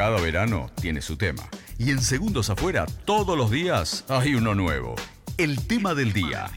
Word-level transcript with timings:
Cada 0.00 0.18
verano 0.18 0.70
tiene 0.80 1.02
su 1.02 1.18
tema. 1.18 1.42
Y 1.76 1.90
en 1.90 2.00
Segundos 2.00 2.48
Afuera, 2.48 2.86
todos 3.04 3.36
los 3.36 3.50
días 3.50 4.06
hay 4.08 4.34
uno 4.34 4.54
nuevo. 4.54 4.94
El 5.36 5.66
tema 5.66 5.92
del 5.92 6.14
día. 6.14 6.50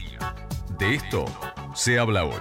De 0.78 0.94
esto 0.94 1.26
se 1.74 1.98
habla 1.98 2.24
hoy. 2.24 2.40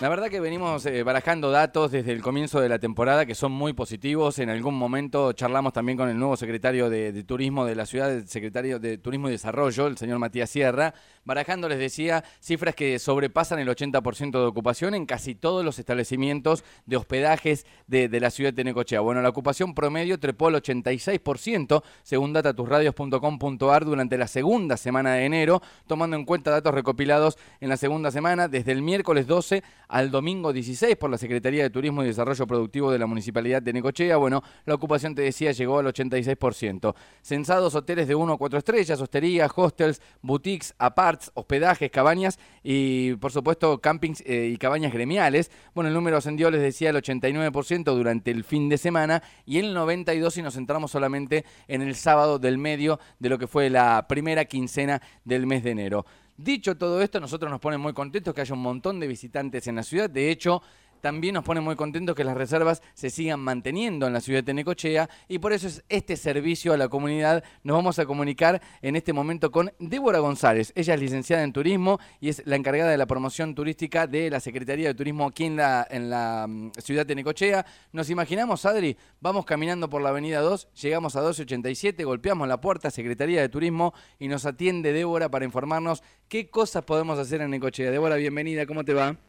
La 0.00 0.08
verdad 0.08 0.28
que 0.28 0.38
venimos 0.38 0.86
eh, 0.86 1.02
barajando 1.02 1.50
datos 1.50 1.90
desde 1.90 2.12
el 2.12 2.22
comienzo 2.22 2.60
de 2.60 2.68
la 2.68 2.78
temporada 2.78 3.26
que 3.26 3.34
son 3.34 3.50
muy 3.50 3.72
positivos. 3.72 4.38
En 4.38 4.48
algún 4.48 4.76
momento 4.76 5.32
charlamos 5.32 5.72
también 5.72 5.98
con 5.98 6.08
el 6.08 6.16
nuevo 6.16 6.36
secretario 6.36 6.88
de, 6.88 7.24
Turismo 7.24 7.66
de 7.66 7.74
la 7.74 7.84
ciudad, 7.84 8.12
el 8.12 8.28
secretario 8.28 8.78
de 8.78 8.98
Turismo 8.98 9.26
y 9.28 9.32
Desarrollo, 9.32 9.88
el 9.88 9.98
señor 9.98 10.20
Matías 10.20 10.50
Sierra. 10.50 10.94
Barajando 11.24 11.68
les 11.68 11.80
decía 11.80 12.22
cifras 12.38 12.76
que 12.76 13.00
sobrepasan 13.00 13.58
el 13.58 13.68
80% 13.68 14.30
de 14.30 14.46
ocupación 14.46 14.94
en 14.94 15.04
casi 15.04 15.34
todos 15.34 15.64
los 15.64 15.80
establecimientos 15.80 16.62
de 16.86 16.96
hospedajes 16.96 17.66
de, 17.88 18.08
la 18.20 18.30
ciudad 18.30 18.52
de 18.52 18.62
Necochea. 18.62 19.00
Bueno, 19.00 19.20
la 19.20 19.30
ocupación 19.30 19.74
promedio 19.74 20.20
trepó 20.20 20.46
al 20.46 20.62
86%, 20.62 21.82
según 22.04 22.32
datatusradios.com.ar, 22.32 23.84
durante 23.84 24.16
la 24.16 24.28
segunda 24.28 24.76
semana 24.76 25.14
de 25.14 25.24
enero, 25.24 25.60
tomando 25.88 26.16
en 26.16 26.24
cuenta 26.24 26.52
datos 26.52 26.72
recopilados 26.72 27.36
en 27.60 27.68
la 27.68 27.76
segunda 27.76 28.12
semana, 28.12 28.46
desde 28.46 28.70
el 28.70 28.80
miércoles 28.80 29.26
12 29.26 29.64
al 29.88 30.10
domingo 30.10 30.52
16 30.52 30.96
por 30.96 31.10
la 31.10 31.18
Secretaría 31.18 31.62
de 31.62 31.70
Turismo 31.70 32.02
y 32.02 32.06
Desarrollo 32.06 32.46
Productivo 32.46 32.92
de 32.92 32.98
la 32.98 33.06
Municipalidad 33.06 33.62
de 33.62 33.72
Necochea. 33.72 34.16
Bueno, 34.16 34.42
la 34.64 34.74
ocupación, 34.74 35.14
te 35.14 35.22
decía, 35.22 35.52
llegó 35.52 35.78
al 35.78 35.86
86%. 35.86 36.94
Censados 37.22 37.74
hoteles 37.74 38.06
de 38.08 38.14
1 38.14 38.32
a 38.32 38.38
4 38.38 38.58
estrellas, 38.58 39.00
hosterías, 39.00 39.50
hostels, 39.54 40.00
boutiques, 40.22 40.74
aparts, 40.78 41.30
hospedajes, 41.34 41.90
cabañas 41.90 42.38
y, 42.62 43.14
por 43.14 43.32
supuesto, 43.32 43.80
campings 43.80 44.22
eh, 44.26 44.50
y 44.52 44.56
cabañas 44.58 44.92
gremiales. 44.92 45.50
Bueno, 45.74 45.88
el 45.88 45.94
número 45.94 46.16
ascendió, 46.18 46.50
les 46.50 46.60
decía, 46.60 46.90
al 46.90 46.96
89% 46.96 47.84
durante 47.94 48.30
el 48.30 48.44
fin 48.44 48.68
de 48.68 48.78
semana 48.78 49.22
y 49.46 49.58
el 49.58 49.74
92% 49.74 50.28
si 50.30 50.42
nos 50.42 50.54
centramos 50.54 50.90
solamente 50.90 51.44
en 51.66 51.82
el 51.82 51.94
sábado 51.94 52.38
del 52.38 52.58
medio 52.58 53.00
de 53.18 53.28
lo 53.28 53.38
que 53.38 53.46
fue 53.46 53.70
la 53.70 54.06
primera 54.08 54.44
quincena 54.44 55.00
del 55.24 55.46
mes 55.46 55.64
de 55.64 55.70
enero. 55.70 56.06
Dicho 56.38 56.76
todo 56.76 57.02
esto, 57.02 57.18
nosotros 57.18 57.50
nos 57.50 57.58
pone 57.58 57.78
muy 57.78 57.92
contentos 57.92 58.32
que 58.32 58.42
haya 58.42 58.54
un 58.54 58.62
montón 58.62 59.00
de 59.00 59.08
visitantes 59.08 59.66
en 59.66 59.74
la 59.74 59.82
ciudad. 59.82 60.08
De 60.08 60.30
hecho, 60.30 60.62
también 61.00 61.34
nos 61.34 61.44
pone 61.44 61.60
muy 61.60 61.76
contentos 61.76 62.14
que 62.14 62.24
las 62.24 62.36
reservas 62.36 62.82
se 62.94 63.10
sigan 63.10 63.40
manteniendo 63.40 64.06
en 64.06 64.12
la 64.12 64.20
ciudad 64.20 64.44
de 64.44 64.54
Necochea 64.54 65.08
y 65.28 65.38
por 65.38 65.52
eso 65.52 65.66
es 65.66 65.84
este 65.88 66.16
servicio 66.16 66.72
a 66.72 66.76
la 66.76 66.88
comunidad. 66.88 67.44
Nos 67.62 67.76
vamos 67.76 67.98
a 67.98 68.06
comunicar 68.06 68.60
en 68.82 68.96
este 68.96 69.12
momento 69.12 69.50
con 69.50 69.72
Débora 69.78 70.18
González. 70.18 70.72
Ella 70.74 70.94
es 70.94 71.00
licenciada 71.00 71.42
en 71.42 71.52
turismo 71.52 71.98
y 72.20 72.28
es 72.28 72.42
la 72.46 72.56
encargada 72.56 72.90
de 72.90 72.98
la 72.98 73.06
promoción 73.06 73.54
turística 73.54 74.06
de 74.06 74.30
la 74.30 74.40
Secretaría 74.40 74.88
de 74.88 74.94
Turismo 74.94 75.26
aquí 75.26 75.44
en 75.44 75.56
la, 75.56 76.46
mm, 76.48 76.70
ciudad 76.78 77.06
de 77.06 77.14
Necochea. 77.14 77.64
Nos 77.92 78.10
imaginamos, 78.10 78.64
Adri, 78.66 78.96
vamos 79.20 79.44
caminando 79.44 79.88
por 79.88 80.02
la 80.02 80.10
avenida 80.10 80.40
2, 80.40 80.68
llegamos 80.80 81.16
a 81.16 81.20
1287, 81.20 82.04
golpeamos 82.04 82.48
la 82.48 82.60
puerta, 82.60 82.90
Secretaría 82.90 83.40
de 83.40 83.48
Turismo 83.48 83.94
y 84.18 84.28
nos 84.28 84.46
atiende 84.46 84.92
Débora 84.92 85.28
para 85.28 85.44
informarnos 85.44 86.02
qué 86.28 86.50
cosas 86.50 86.84
podemos 86.84 87.18
hacer 87.18 87.40
en 87.40 87.50
Necochea. 87.50 87.90
Débora, 87.90 88.16
bienvenida, 88.16 88.66
¿cómo 88.66 88.84
te 88.84 88.94
va? 88.94 89.27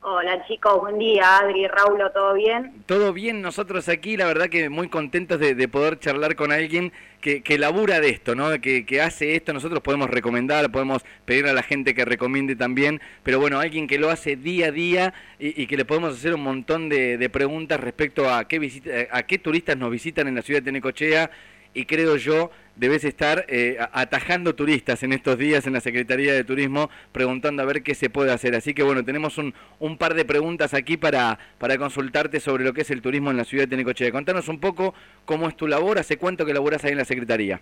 Hola 0.00 0.46
chicos, 0.46 0.80
buen 0.80 0.96
día, 0.96 1.38
Adri, 1.38 1.66
Raulo, 1.66 2.12
¿todo 2.12 2.34
bien? 2.34 2.84
Todo 2.86 3.12
bien, 3.12 3.42
nosotros 3.42 3.88
aquí, 3.88 4.16
la 4.16 4.26
verdad 4.26 4.48
que 4.48 4.68
muy 4.68 4.88
contentos 4.88 5.40
de, 5.40 5.68
poder 5.68 5.98
charlar 5.98 6.36
con 6.36 6.52
alguien 6.52 6.92
que, 7.20 7.42
que, 7.42 7.58
labura 7.58 7.98
de 7.98 8.10
esto, 8.10 8.36
¿no? 8.36 8.48
Que, 8.60 8.86
que, 8.86 9.02
hace 9.02 9.34
esto, 9.34 9.52
nosotros 9.52 9.80
podemos 9.80 10.08
recomendar, 10.08 10.70
podemos 10.70 11.04
pedir 11.24 11.46
a 11.48 11.52
la 11.52 11.64
gente 11.64 11.96
que 11.96 12.04
recomiende 12.04 12.54
también, 12.54 13.00
pero 13.24 13.40
bueno, 13.40 13.58
alguien 13.58 13.88
que 13.88 13.98
lo 13.98 14.08
hace 14.08 14.36
día 14.36 14.68
a 14.68 14.70
día 14.70 15.14
y, 15.40 15.66
que 15.66 15.76
le 15.76 15.84
podemos 15.84 16.14
hacer 16.14 16.32
un 16.32 16.44
montón 16.44 16.88
de, 16.88 17.18
de 17.18 17.28
preguntas 17.28 17.80
respecto 17.80 18.30
a 18.32 18.46
qué, 18.46 18.60
visita, 18.60 18.90
a 19.10 19.24
qué 19.24 19.38
turistas 19.38 19.76
nos 19.76 19.90
visitan 19.90 20.28
en 20.28 20.36
la 20.36 20.42
ciudad 20.42 20.60
de 20.60 20.66
Tenecochea 20.66 21.28
y 21.74 21.84
creo 21.86 22.16
yo 22.16 22.50
debes 22.78 23.04
estar 23.04 23.44
eh, 23.48 23.76
atajando 23.92 24.54
turistas 24.54 25.02
en 25.02 25.12
estos 25.12 25.36
días 25.36 25.66
en 25.66 25.74
la 25.74 25.80
Secretaría 25.80 26.32
de 26.32 26.44
Turismo 26.44 26.88
preguntando 27.12 27.62
a 27.62 27.66
ver 27.66 27.82
qué 27.82 27.94
se 27.94 28.08
puede 28.08 28.32
hacer. 28.32 28.54
Así 28.54 28.72
que 28.72 28.82
bueno, 28.82 29.04
tenemos 29.04 29.36
un, 29.36 29.52
un 29.80 29.98
par 29.98 30.14
de 30.14 30.24
preguntas 30.24 30.74
aquí 30.74 30.96
para, 30.96 31.38
para 31.58 31.76
consultarte 31.76 32.40
sobre 32.40 32.64
lo 32.64 32.72
que 32.72 32.82
es 32.82 32.90
el 32.90 33.02
turismo 33.02 33.30
en 33.30 33.36
la 33.36 33.44
ciudad 33.44 33.64
de 33.64 33.70
Tenecochea. 33.70 34.12
Contanos 34.12 34.48
un 34.48 34.60
poco 34.60 34.94
cómo 35.24 35.48
es 35.48 35.56
tu 35.56 35.66
labor, 35.66 35.98
hace 35.98 36.16
cuánto 36.16 36.46
que 36.46 36.54
laburas 36.54 36.84
ahí 36.84 36.92
en 36.92 36.98
la 36.98 37.04
Secretaría. 37.04 37.60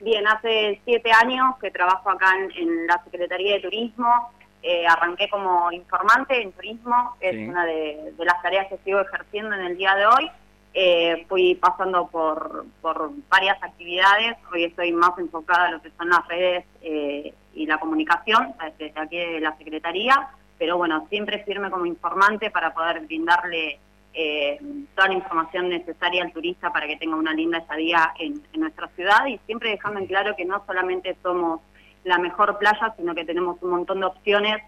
Bien, 0.00 0.26
hace 0.28 0.80
siete 0.84 1.10
años 1.10 1.56
que 1.60 1.72
trabajo 1.72 2.08
acá 2.10 2.32
en, 2.54 2.86
la 2.86 3.02
Secretaría 3.04 3.54
de 3.54 3.60
Turismo. 3.60 4.32
Eh, 4.62 4.86
arranqué 4.86 5.28
como 5.28 5.70
informante 5.70 6.42
en 6.42 6.50
turismo, 6.50 7.16
es 7.20 7.48
una 7.48 7.64
de, 7.64 8.12
de 8.18 8.24
las 8.24 8.42
tareas 8.42 8.66
que 8.66 8.76
sigo 8.84 9.00
ejerciendo 9.00 9.54
en 9.54 9.60
el 9.60 9.76
día 9.76 9.94
de 9.94 10.06
hoy. 10.06 10.30
Eh, 10.74 11.24
fui 11.28 11.54
pasando 11.54 12.08
por, 12.08 12.66
por 12.80 13.10
varias 13.28 13.60
actividades, 13.62 14.36
hoy 14.52 14.64
estoy 14.64 14.92
más 14.92 15.18
enfocada 15.18 15.66
en 15.66 15.72
lo 15.74 15.82
que 15.82 15.90
son 15.96 16.08
las 16.10 16.26
redes 16.28 16.64
eh, 16.82 17.34
y 17.54 17.66
la 17.66 17.78
comunicación, 17.78 18.54
desde 18.78 19.00
aquí 19.00 19.16
de 19.16 19.40
la 19.40 19.56
Secretaría, 19.56 20.28
pero 20.58 20.76
bueno, 20.76 21.06
siempre 21.08 21.42
firme 21.44 21.70
como 21.70 21.86
informante 21.86 22.50
para 22.50 22.74
poder 22.74 23.00
brindarle 23.06 23.80
eh, 24.12 24.60
toda 24.94 25.08
la 25.08 25.14
información 25.14 25.68
necesaria 25.68 26.22
al 26.22 26.32
turista 26.32 26.70
para 26.70 26.86
que 26.86 26.96
tenga 26.96 27.16
una 27.16 27.32
linda 27.32 27.58
estadía 27.58 28.12
en, 28.18 28.42
en 28.52 28.60
nuestra 28.60 28.88
ciudad. 28.88 29.26
Y 29.26 29.38
siempre 29.46 29.70
dejando 29.70 30.00
en 30.00 30.06
claro 30.06 30.36
que 30.36 30.44
no 30.44 30.62
solamente 30.66 31.16
somos 31.22 31.60
la 32.04 32.18
mejor 32.18 32.58
playa, 32.58 32.94
sino 32.96 33.14
que 33.14 33.24
tenemos 33.24 33.56
un 33.62 33.70
montón 33.70 34.00
de 34.00 34.06
opciones 34.06 34.62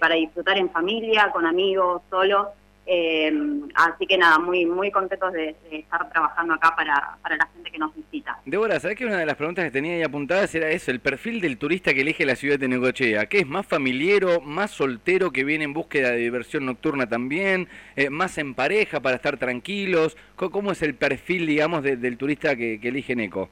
para 0.00 0.14
disfrutar 0.16 0.56
en 0.56 0.70
familia, 0.70 1.30
con 1.32 1.46
amigos, 1.46 2.02
solos, 2.08 2.48
eh, 2.92 3.32
así 3.76 4.04
que 4.04 4.18
nada, 4.18 4.40
muy 4.40 4.66
muy 4.66 4.90
contentos 4.90 5.32
de, 5.32 5.54
estar 5.70 6.10
trabajando 6.10 6.54
acá 6.54 6.74
para, 6.74 7.16
para, 7.22 7.36
la 7.36 7.46
gente 7.54 7.70
que 7.70 7.78
nos 7.78 7.94
visita. 7.94 8.36
Débora, 8.44 8.80
¿sabes 8.80 8.96
que 8.96 9.06
una 9.06 9.16
de 9.16 9.26
las 9.26 9.36
preguntas 9.36 9.64
que 9.64 9.70
tenía 9.70 9.94
ahí 9.94 10.02
apuntadas 10.02 10.52
era 10.56 10.68
eso, 10.70 10.90
el 10.90 10.98
perfil 10.98 11.40
del 11.40 11.56
turista 11.56 11.94
que 11.94 12.00
elige 12.00 12.26
la 12.26 12.34
ciudad 12.34 12.58
de 12.58 12.66
Negochea? 12.66 13.26
¿Qué 13.26 13.38
es 13.38 13.46
más 13.46 13.64
familiero, 13.64 14.40
más 14.40 14.72
soltero 14.72 15.30
que 15.30 15.44
viene 15.44 15.62
en 15.62 15.72
búsqueda 15.72 16.10
de 16.10 16.16
diversión 16.16 16.66
nocturna 16.66 17.08
también, 17.08 17.68
eh, 17.94 18.10
más 18.10 18.38
en 18.38 18.54
pareja 18.54 18.98
para 18.98 19.14
estar 19.14 19.36
tranquilos? 19.36 20.16
¿Cómo 20.34 20.72
es 20.72 20.82
el 20.82 20.96
perfil, 20.96 21.46
digamos, 21.46 21.84
del 21.84 22.18
turista 22.18 22.56
que, 22.56 22.80
elige 22.82 23.14
Neco? 23.14 23.50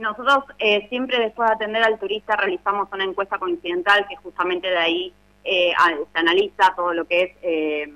Nosotros 0.00 0.46
eh, 0.58 0.88
siempre 0.88 1.20
después 1.20 1.48
de 1.48 1.54
atender 1.54 1.84
al 1.84 1.96
turista 2.00 2.34
realizamos 2.34 2.88
una 2.92 3.04
encuesta 3.04 3.38
coincidental 3.38 4.04
que 4.08 4.16
justamente 4.16 4.66
de 4.66 4.78
ahí 4.78 5.12
eh, 5.44 5.72
se 6.12 6.18
analiza 6.18 6.74
todo 6.74 6.92
lo 6.92 7.04
que 7.04 7.22
es 7.22 7.86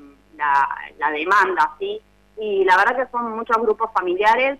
la, 0.98 1.10
demanda, 1.10 1.74
¿sí? 1.78 2.00
Y 2.38 2.64
la 2.64 2.76
verdad 2.76 2.96
que 2.96 3.10
son 3.10 3.36
muchos 3.36 3.56
grupos 3.58 3.90
familiares 3.92 4.58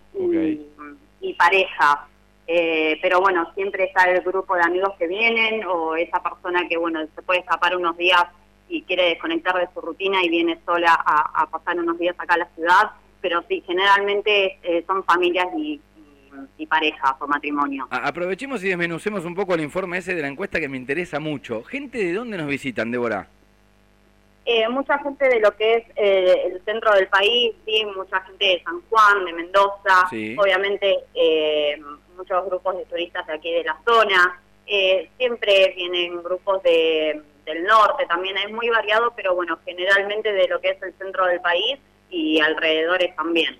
y, 1.20 1.34
parejas. 1.34 1.98
Eh, 2.46 2.98
pero 3.00 3.20
bueno, 3.20 3.50
siempre 3.54 3.84
está 3.84 4.04
el 4.10 4.20
grupo 4.22 4.56
de 4.56 4.62
amigos 4.62 4.92
que 4.98 5.06
vienen 5.06 5.64
o 5.64 5.94
esa 5.94 6.22
persona 6.22 6.66
que, 6.68 6.76
bueno, 6.76 7.00
se 7.14 7.22
puede 7.22 7.41
escapar 7.41 7.76
unos 7.76 7.96
días 7.96 8.24
y 8.68 8.82
quiere 8.82 9.10
desconectar 9.10 9.54
de 9.56 9.68
su 9.72 9.80
rutina 9.80 10.22
y 10.22 10.28
viene 10.28 10.58
sola 10.66 10.92
a, 10.94 11.46
pasar 11.46 11.78
unos 11.78 11.98
días 11.98 12.14
acá 12.18 12.34
a 12.34 12.38
la 12.38 12.48
ciudad. 12.54 12.91
Pero 13.20 13.42
sí, 13.48 13.62
generalmente 13.66 14.58
eh, 14.62 14.84
son 14.86 15.04
familias 15.04 15.47
y, 15.56 15.80
y 16.58 16.66
parejas 16.66 17.14
o 17.20 17.26
matrimonio. 17.26 17.86
Aprovechemos 17.91 18.62
y 18.64 18.68
desmenucemos 18.68 19.24
un 19.24 19.34
poco 19.34 19.54
el 19.54 19.60
informe 19.60 19.98
ese 19.98 20.14
de 20.14 20.22
la 20.22 20.28
encuesta 20.28 20.60
que 20.60 20.68
me 20.68 20.76
interesa 20.76 21.20
mucho. 21.20 21.62
¿Gente 21.64 21.98
de 21.98 22.12
dónde 22.12 22.36
nos 22.36 22.47
visitan, 22.47 22.91
Débora? 22.91 23.28
Eh, 24.47 24.69
mucha 24.69 24.99
gente 24.99 25.28
de 25.28 25.39
lo 25.39 25.55
que 25.55 25.75
es 25.75 25.84
eh, 25.97 26.34
el 26.47 26.65
centro 26.65 26.93
del 26.95 27.09
país, 27.09 27.55
sí, 27.67 27.84
mucha 27.95 28.21
gente 28.23 28.45
de 28.45 28.62
San 28.65 28.81
Juan, 28.89 29.25
de 29.25 29.33
Mendoza, 29.34 30.09
obviamente 30.39 30.99
eh, 31.15 31.81
muchos 32.17 32.47
grupos 32.47 32.78
de 32.78 32.84
turistas 32.87 33.27
de 33.27 33.34
aquí 33.34 33.53
de 33.53 33.65
la 33.65 33.78
zona, 33.84 34.41
siempre 35.19 35.75
vienen 35.77 36.23
grupos 36.23 36.62
de, 36.62 37.21
del 37.45 37.65
norte, 37.65 38.06
también 38.06 38.37
es 38.39 38.51
muy 38.53 38.69
variado, 38.69 39.12
pero 39.17 39.34
bueno, 39.34 39.59
generalmente 39.65 40.33
de 40.33 40.47
lo 40.49 40.61
que 40.61 40.71
es 40.71 40.83
el 40.83 40.95
centro 40.95 41.27
del 41.27 41.41
país 41.41 41.78
y 42.09 42.41
alrededores 42.41 43.15
también. 43.17 43.59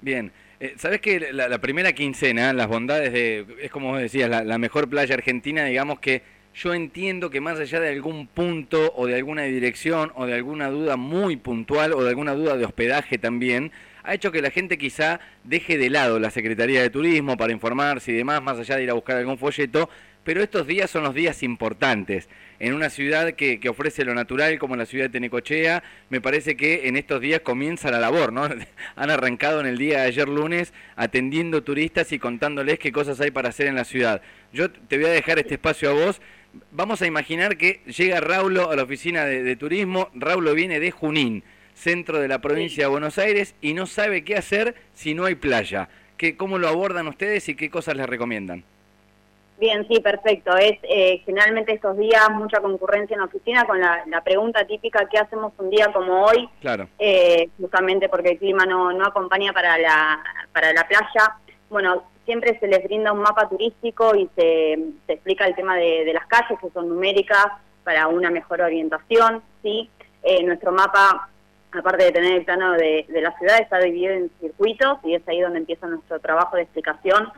Bien. 0.00 0.32
¿Sabes 0.76 1.00
que 1.00 1.32
la, 1.32 1.58
primera 1.58 1.92
quincena, 1.92 2.52
las 2.52 2.68
bondades 2.68 3.12
de, 3.12 3.44
es 3.60 3.70
como 3.72 3.90
vos 3.90 4.00
decías, 4.00 4.30
la 4.30 4.58
mejor 4.58 4.88
playa 4.88 5.16
argentina, 5.16 5.64
digamos 5.64 5.98
que 5.98 6.22
yo 6.54 6.74
entiendo 6.74 7.30
que 7.30 7.40
más 7.40 7.58
allá 7.58 7.80
de 7.80 7.88
algún 7.88 8.26
punto 8.26 8.92
o 8.94 9.06
de 9.06 9.16
alguna 9.16 9.42
dirección 9.42 10.12
o 10.14 10.26
de 10.26 10.34
alguna 10.34 10.68
duda 10.68 10.96
muy 10.96 11.36
puntual 11.36 11.92
o 11.92 12.02
de 12.02 12.10
alguna 12.10 12.34
duda 12.34 12.56
de 12.56 12.64
hospedaje 12.64 13.18
también, 13.18 13.72
ha 14.02 14.14
hecho 14.14 14.32
que 14.32 14.42
la 14.42 14.50
gente 14.50 14.78
quizá 14.78 15.20
deje 15.44 15.78
de 15.78 15.88
lado 15.88 16.18
la 16.18 16.30
Secretaría 16.30 16.82
de 16.82 16.90
Turismo 16.90 17.36
para 17.36 17.52
informarse 17.52 18.12
y 18.12 18.16
demás, 18.16 18.42
más 18.42 18.58
allá 18.58 18.76
de 18.76 18.84
ir 18.84 18.90
a 18.90 18.94
buscar 18.94 19.16
algún 19.16 19.38
folleto, 19.38 19.88
pero 20.24 20.42
estos 20.42 20.66
días 20.66 20.90
son 20.90 21.04
los 21.04 21.14
días 21.14 21.42
importantes. 21.42 22.28
En 22.58 22.74
una 22.74 22.90
ciudad 22.90 23.32
que, 23.32 23.58
que, 23.58 23.68
ofrece 23.68 24.04
lo 24.04 24.14
natural 24.14 24.58
como 24.58 24.76
la 24.76 24.86
ciudad 24.86 25.06
de 25.06 25.10
Tenecochea, 25.10 25.82
me 26.10 26.20
parece 26.20 26.56
que 26.56 26.86
en 26.86 26.96
estos 26.96 27.20
días 27.20 27.40
comienza 27.40 27.90
la 27.90 27.98
labor, 27.98 28.32
¿no? 28.32 28.44
Han 28.96 29.10
arrancado 29.10 29.60
en 29.60 29.66
el 29.66 29.78
día 29.78 30.00
de 30.00 30.06
ayer 30.06 30.28
lunes 30.28 30.72
atendiendo 30.94 31.64
turistas 31.64 32.12
y 32.12 32.20
contándoles 32.20 32.78
qué 32.78 32.92
cosas 32.92 33.20
hay 33.20 33.32
para 33.32 33.48
hacer 33.48 33.66
en 33.66 33.74
la 33.74 33.84
ciudad. 33.84 34.22
Yo 34.52 34.70
te 34.70 34.96
voy 34.96 35.06
a 35.06 35.10
dejar 35.12 35.38
este 35.38 35.54
espacio 35.54 35.90
a 35.90 35.92
vos 35.94 36.20
vamos 36.70 37.02
a 37.02 37.06
imaginar 37.06 37.56
que 37.56 37.80
llega 37.86 38.20
Raulo 38.20 38.70
a 38.70 38.76
la 38.76 38.82
oficina 38.82 39.24
de, 39.24 39.56
turismo, 39.56 40.08
Raulo 40.14 40.54
viene 40.54 40.80
de 40.80 40.90
Junín, 40.90 41.44
centro 41.74 42.20
de 42.20 42.28
la 42.28 42.40
provincia 42.40 42.84
de 42.84 42.90
Buenos 42.90 43.18
Aires 43.18 43.54
y 43.60 43.74
no 43.74 43.86
sabe 43.86 44.24
qué 44.24 44.36
hacer 44.36 44.74
si 44.94 45.14
no 45.14 45.24
hay 45.24 45.34
playa. 45.34 45.88
¿Qué, 46.16 46.36
¿Cómo 46.36 46.58
lo 46.58 46.68
abordan 46.68 47.08
ustedes 47.08 47.48
y 47.48 47.56
qué 47.56 47.70
cosas 47.70 47.96
les 47.96 48.06
recomiendan? 48.06 48.64
Bien, 49.62 49.86
sí, 49.86 50.00
perfecto. 50.00 50.56
Es 50.56 50.78
eh, 50.82 51.22
generalmente 51.24 51.72
estos 51.72 51.96
días 51.96 52.28
mucha 52.30 52.60
concurrencia 52.60 53.14
en 53.14 53.20
la 53.20 53.26
oficina 53.26 53.64
con 53.64 53.80
la, 53.80 54.20
pregunta 54.24 54.66
típica 54.66 55.08
¿qué 55.08 55.18
hacemos 55.18 55.52
un 55.58 55.70
día 55.70 55.92
como 55.92 56.24
hoy? 56.24 56.48
Claro. 56.60 56.88
Eh, 56.98 57.48
justamente 57.60 58.08
porque 58.08 58.30
el 58.30 58.38
clima 58.38 58.66
no, 58.66 58.92
no 58.92 59.06
acompaña 59.06 59.52
para 59.52 59.78
la, 59.78 60.20
para 60.52 60.72
la 60.72 60.88
playa. 60.88 61.36
Bueno, 61.70 62.02
siempre 62.24 62.58
se 62.58 62.66
les 62.66 62.82
brinda 62.84 63.12
un 63.12 63.20
mapa 63.20 63.48
turístico 63.48 64.14
y 64.14 64.28
se, 64.36 64.78
se 65.06 65.12
explica 65.12 65.46
el 65.46 65.54
tema 65.54 65.76
de, 65.76 66.04
de, 66.04 66.12
las 66.12 66.26
calles 66.26 66.58
que 66.60 66.70
son 66.70 66.88
numéricas 66.88 67.46
para 67.84 68.08
una 68.08 68.30
mejor 68.30 68.60
orientación, 68.60 69.42
¿sí? 69.62 69.90
Eh, 70.22 70.42
nuestro 70.44 70.72
mapa, 70.72 71.28
aparte 71.72 72.04
de 72.04 72.12
tener 72.12 72.32
el 72.34 72.44
plano 72.44 72.72
de, 72.72 73.06
de 73.08 73.20
la 73.20 73.36
ciudad, 73.38 73.58
está 73.60 73.78
dividido 73.78 74.12
en 74.12 74.30
circuitos 74.40 74.98
y 75.04 75.14
es 75.14 75.26
ahí 75.28 75.40
donde 75.40 75.58
empieza 75.58 75.86
nuestro 75.86 76.20
trabajo 76.20 76.56
de 76.56 76.62
explicación 76.62 77.32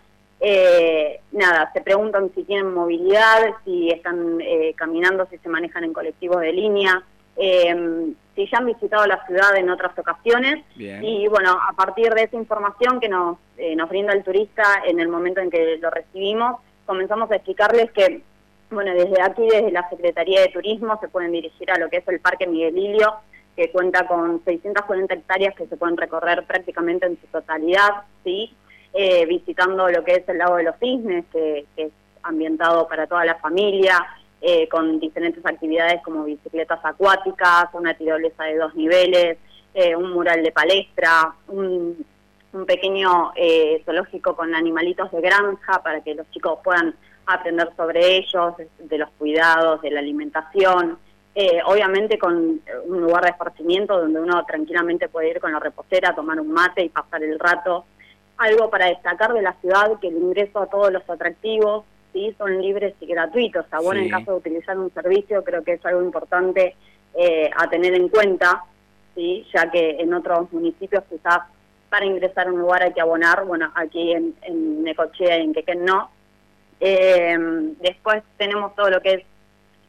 eh, 0.46 1.20
nada, 1.32 1.70
se 1.72 1.80
preguntan 1.80 2.30
si 2.34 2.42
tienen 2.42 2.75
movilidad, 2.75 3.54
si 3.64 3.88
están 3.88 4.38
eh, 4.42 4.75
caminando, 4.76 5.26
si 5.30 5.38
se 5.38 5.48
manejan 5.48 5.84
en 5.84 5.94
colectivos 5.94 6.40
de 6.42 6.52
línea, 6.52 7.02
eh, 7.37 8.12
si 8.34 8.48
ya 8.50 8.58
han 8.58 8.66
visitado 8.66 9.06
la 9.06 9.25
ciudad 9.26 9.56
en 9.56 9.70
otras 9.70 9.98
ocasiones. 9.98 10.64
Y 10.76 11.28
bueno, 11.28 11.50
a 11.52 11.72
partir 11.72 12.12
de 12.14 12.25
esa 12.25 12.36
información 12.36 13.00
que 13.00 13.08
nos, 13.08 13.38
nos 13.76 13.88
brinda 13.88 14.12
el 14.12 14.25
turista 14.25 14.82
en 14.84 15.00
el 15.00 15.08
momento 15.08 15.40
en 15.40 15.50
que 15.50 15.78
lo 15.78 15.90
recibimos, 15.90 16.60
comenzamos 16.86 17.31
a 17.31 17.36
explicarles 17.36 17.90
que, 17.92 18.22
bueno, 18.70 18.92
desde 18.92 19.22
aquí, 19.22 19.42
desde 19.42 19.70
la 19.70 19.88
Secretaría 19.88 20.40
de 20.40 20.48
Turismo, 20.48 20.98
se 21.00 21.08
pueden 21.08 21.32
dirigir 21.32 21.70
a 21.70 21.78
lo 21.78 21.88
que 21.88 21.98
es 21.98 22.08
el 22.08 22.20
Parque 22.20 22.46
Miguel 22.46 22.76
Ilio, 22.76 23.14
que 23.56 23.70
cuenta 23.70 24.06
con 24.06 24.42
640 24.44 25.14
hectáreas 25.14 25.54
que 25.54 25.66
se 25.66 25.76
pueden 25.76 25.96
recorrer 25.96 26.44
prácticamente 26.44 27.06
en 27.06 27.19
su 27.20 27.26
totalidad, 27.28 28.02
¿sí? 28.25 28.54
eh, 28.94 29.26
visitando 29.26 29.88
lo 29.88 30.04
que 30.04 30.12
es 30.12 30.28
el 30.28 30.38
lago 30.38 30.56
de 30.56 30.62
los 30.62 30.76
cisnes, 30.78 31.25
que, 31.32 31.66
es 31.76 31.92
ambientado 32.22 32.88
para 32.88 33.06
toda 33.06 33.25
la 33.25 33.34
familia, 33.34 33.98
eh, 34.46 34.69
con 34.69 35.00
diferentes 35.00 35.43
actividades 35.46 36.02
como 36.02 36.25
bicicletas 36.25 36.79
acuáticas, 36.82 37.70
una 37.73 37.94
tirolesa 37.94 38.44
de 38.44 38.58
dos 38.58 38.75
niveles, 38.75 39.38
eh, 39.73 39.96
un 39.96 40.12
mural 40.12 40.43
de 40.43 40.52
palestra, 40.52 41.35
un, 41.49 42.05
un 42.52 42.67
pequeño 42.67 43.32
eh, 43.37 43.81
zoológico 43.87 44.37
con 44.37 44.55
animalitos 44.55 45.11
de 45.12 45.23
granja 45.23 45.82
para 45.82 46.02
que 46.02 46.14
los 46.14 46.31
chicos 46.31 46.58
puedan 46.62 46.94
aprender 47.25 47.70
sobre 47.75 48.19
ellos, 48.19 48.52
de 48.81 48.99
los 48.99 49.08
cuidados, 49.19 49.81
de 49.81 49.91
la 49.93 50.00
alimentación. 50.00 50.99
obviamente 51.64 52.19
con 52.19 52.61
un 52.85 53.00
lugar 53.00 53.25
de 53.25 53.31
esparcimiento 53.31 53.99
donde 53.99 54.20
uno 54.20 54.44
tranquilamente 54.44 55.08
puede 55.08 55.31
ir 55.31 55.40
con 55.40 55.52
la 55.52 55.58
reposera, 55.58 56.14
tomar 56.14 56.38
un 56.38 56.52
mate 56.52 56.85
y 56.85 56.90
pasar 56.90 57.23
el 57.25 57.38
rato 57.38 57.87
algo 58.37 58.69
para 58.69 58.88
destacar 58.88 59.32
de 59.32 59.40
la 59.40 59.55
ciudad, 59.62 59.99
que 60.00 60.08
el 60.08 60.17
ingreso 60.17 60.58
a 60.58 60.67
todos 60.67 60.93
los 60.93 61.08
atractivos 61.08 61.85
sí 62.14 62.34
son 62.38 62.62
libres 62.62 62.94
y 63.00 63.06
gratuitos. 63.06 63.66
Bueno, 63.82 64.00
en 64.00 64.08
caso 64.08 64.31
de 64.31 64.38
utilizar 64.38 64.78
un 64.78 64.90
servicio, 64.94 65.44
creo 65.44 65.62
que 65.62 65.75
es 65.75 65.84
algo 65.84 66.02
importante 66.02 66.76
eh, 67.12 67.50
a 67.55 67.69
tener 67.69 67.93
en 67.94 68.08
cuenta, 68.08 68.64
sí 69.14 69.46
ya 69.52 69.70
que 69.70 69.96
en 69.99 70.14
otros 70.14 70.50
municipios 70.52 71.05
quizás 71.11 71.40
para 71.90 72.06
ingresar 72.06 72.46
a 72.46 72.52
un 72.52 72.61
lugar 72.61 72.82
hay 72.82 72.93
que 72.93 73.00
abonar, 73.00 73.44
bueno, 73.44 73.70
aquí 73.75 74.12
en, 74.12 74.34
en 74.43 74.82
Necochea 74.82 75.38
y 75.38 75.43
en 75.43 75.52
Quequén 75.52 75.84
no. 75.84 76.11
Eh, 76.81 77.37
después 77.81 78.22
tenemos 78.37 78.75
todo 78.75 78.90
lo 78.90 79.00
que 79.00 79.14
es 79.14 79.25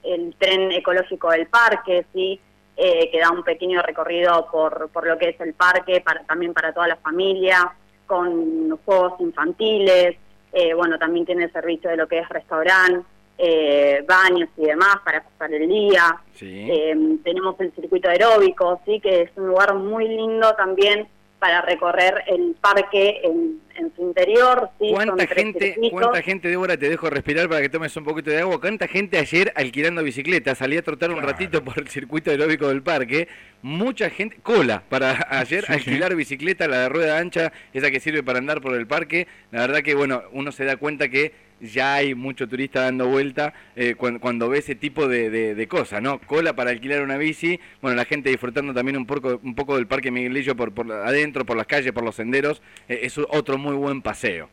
el 0.04 0.36
tren 0.38 0.72
ecológico 0.72 1.32
del 1.32 1.48
parque, 1.48 2.06
sí, 2.14 2.40
eh, 2.78 3.10
que 3.12 3.20
da 3.20 3.32
un 3.32 3.44
pequeño 3.44 3.82
recorrido 3.82 4.48
por, 4.52 4.90
por 4.90 5.08
lo 5.08 5.18
que 5.18 5.30
es 5.30 5.42
el 5.42 5.54
parque, 5.54 6.02
para, 6.02 6.24
también 6.26 6.54
para 6.54 6.74
toda 6.74 6.88
la 6.88 6.98
familia 6.98 7.74
con 8.06 8.78
juegos 8.86 9.14
infantiles, 9.20 10.18
eh, 10.58 10.74
bueno, 10.74 10.98
también 10.98 11.26
tiene 11.26 11.50
servicio 11.50 11.90
de 11.90 11.98
lo 11.98 12.08
que 12.08 12.20
es 12.20 12.30
restaurante, 12.30 13.06
eh, 13.38 14.06
baños 14.08 14.48
y 14.56 14.68
demás 14.68 14.96
para 15.04 15.22
pasar 15.22 15.54
el 15.54 15.68
día. 15.68 16.16
Eh, 16.40 16.96
tenemos 17.26 17.60
el 17.60 17.74
circuito 17.74 18.10
aeróbico, 18.10 18.80
sí, 18.86 19.02
que 19.02 19.24
es 19.24 19.32
un 19.36 19.48
lugar 19.48 19.76
muy 19.76 20.08
lindo 20.08 20.56
también 20.56 21.10
para 21.40 21.62
recorrer 21.62 22.24
el 22.28 22.56
parque 22.62 23.20
en, 23.26 23.60
su 23.96 24.02
interior. 24.02 24.70
¿sí? 24.80 24.90
¿Cuánta, 24.92 25.28
gente, 25.28 25.76
¿Cuánta 25.92 26.22
gente, 26.22 26.48
Débora, 26.48 26.78
te 26.78 26.90
dejo 26.90 27.10
respirar 27.10 27.50
para 27.50 27.62
que 27.62 27.70
tomes 27.70 27.96
un 27.98 28.04
poquito 28.04 28.30
de 28.32 28.40
agua? 28.40 28.60
¿Cuánta 28.60 28.88
gente 28.88 29.18
ayer 29.18 29.52
alquilando 29.56 30.04
bicicleta? 30.04 30.56
Salí 30.56 30.78
a 30.78 30.82
trotar 30.82 31.12
un 31.12 31.22
ratito 31.22 31.64
por 31.64 31.80
el 31.80 31.88
circuito 31.88 32.32
aeróbico 32.32 32.68
del 32.68 32.82
parque. 32.82 33.28
Mucha 33.62 34.10
gente, 34.10 34.38
cola 34.42 34.84
para 34.88 35.28
ayer 35.30 35.66
alquilar 35.68 36.16
bicicleta, 36.16 36.68
la 36.68 36.82
de 36.82 36.90
rueda 36.90 37.18
ancha, 37.18 37.52
esa 37.74 37.92
que 37.92 38.00
sirve 38.00 38.24
para 38.24 38.40
andar 38.40 38.62
por 38.62 38.76
el 38.76 38.88
parque. 38.88 39.28
La 39.52 39.62
verdad 39.62 39.82
que, 39.82 39.96
bueno, 39.96 40.24
uno 40.32 40.52
se 40.52 40.66
da 40.66 40.78
cuenta 40.78 41.10
que 41.10 41.46
ya 41.62 41.96
hay 41.96 42.16
mucho 42.16 42.48
turista 42.48 42.82
dando 42.82 43.08
vuelta 43.08 43.54
eh, 43.76 43.96
cuando, 43.96 44.50
ve 44.50 44.60
ese 44.60 44.76
tipo 44.76 45.08
de, 45.08 45.68
cosas, 45.70 46.02
¿no? 46.02 46.20
Cola 46.20 46.56
para 46.56 46.72
alquilar 46.72 47.02
una 47.02 47.18
bici, 47.18 47.60
bueno, 47.82 47.96
la 47.96 48.06
gente 48.06 48.30
disfrutando 48.30 48.74
también 48.74 48.98
un 48.98 49.06
poco, 49.06 49.40
un 49.42 49.56
poco 49.56 49.76
del 49.76 49.88
Parque 49.88 50.12
Miguelillo 50.12 50.56
por, 50.56 50.74
por 50.74 50.92
adentro, 50.92 51.46
por 51.46 51.58
las 51.58 51.66
calles, 51.66 51.92
por 51.92 52.04
los 52.04 52.16
senderos, 52.16 52.62
eh, 52.88 53.00
es 53.04 53.18
otro 53.18 53.58
muy 53.66 53.76
buen 53.76 54.02
paseo. 54.02 54.50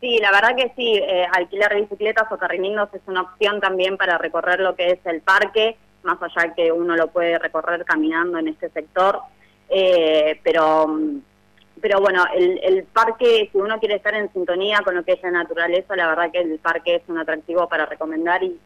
Sí, 0.00 0.18
la 0.18 0.32
verdad 0.32 0.56
que 0.56 0.72
sí, 0.74 0.94
eh, 0.96 1.26
alquilar 1.32 1.76
bicicletas 1.76 2.30
o 2.30 2.38
carrilindos 2.38 2.88
es 2.92 3.02
una 3.06 3.22
opción 3.22 3.60
también 3.60 3.96
para 3.96 4.18
recorrer 4.18 4.60
lo 4.60 4.74
que 4.74 4.90
es 4.90 4.98
el 5.04 5.20
parque, 5.20 5.76
más 6.02 6.18
allá 6.20 6.54
que 6.54 6.72
uno 6.72 6.96
lo 6.96 7.08
puede 7.08 7.38
recorrer 7.38 7.84
caminando 7.84 8.38
en 8.38 8.48
este 8.48 8.68
sector, 8.70 9.20
pero 10.42 10.88
mm, 10.88 11.20
pero 11.82 12.00
bueno, 12.00 12.24
el, 12.32 12.60
el, 12.62 12.84
parque, 12.84 13.48
si 13.50 13.58
uno 13.58 13.80
quiere 13.80 13.96
estar 13.96 14.14
en 14.14 14.32
sintonía 14.32 14.80
con 14.84 14.94
lo 14.94 15.04
que 15.04 15.12
es 15.12 15.22
la 15.22 15.32
naturaleza, 15.32 15.96
la 15.96 16.06
verdad 16.06 16.30
que 16.30 16.38
el 16.38 16.58
parque 16.60 16.94
es 16.94 17.02
un 17.08 17.18
atractivo 17.18 17.68
para 17.68 17.86
recomendar 17.86 18.42
y, 18.42 18.56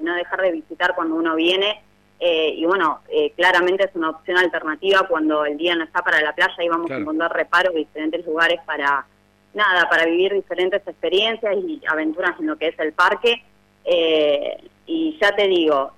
no 0.00 0.14
dejar 0.14 0.40
de 0.40 0.52
visitar 0.52 0.94
cuando 0.94 1.16
uno 1.16 1.34
viene. 1.34 1.82
Eh, 2.22 2.54
y 2.56 2.66
bueno, 2.66 3.00
eh, 3.08 3.32
claramente 3.34 3.84
es 3.84 3.94
una 3.94 4.10
opción 4.10 4.36
alternativa 4.36 5.06
cuando 5.08 5.46
el 5.46 5.56
día 5.56 5.74
no 5.74 5.84
está 5.84 6.02
para 6.02 6.20
la 6.20 6.34
playa 6.34 6.62
y 6.62 6.68
vamos 6.68 6.90
a 6.90 6.96
encontrar 6.96 7.32
reparos 7.32 7.72
de 7.72 7.80
diferentes 7.80 8.26
lugares 8.26 8.60
para, 8.66 9.06
nada, 9.54 9.88
para 9.88 10.04
vivir 10.04 10.34
diferentes 10.34 10.86
experiencias 10.86 11.56
y 11.56 11.80
aventuras 11.88 12.38
en 12.38 12.46
lo 12.46 12.56
que 12.56 12.68
es 12.68 12.78
el 12.78 12.92
parque. 12.92 13.42
Eh, 13.84 14.62
y 14.86 15.18
ya 15.20 15.34
te 15.34 15.46
digo, 15.46 15.92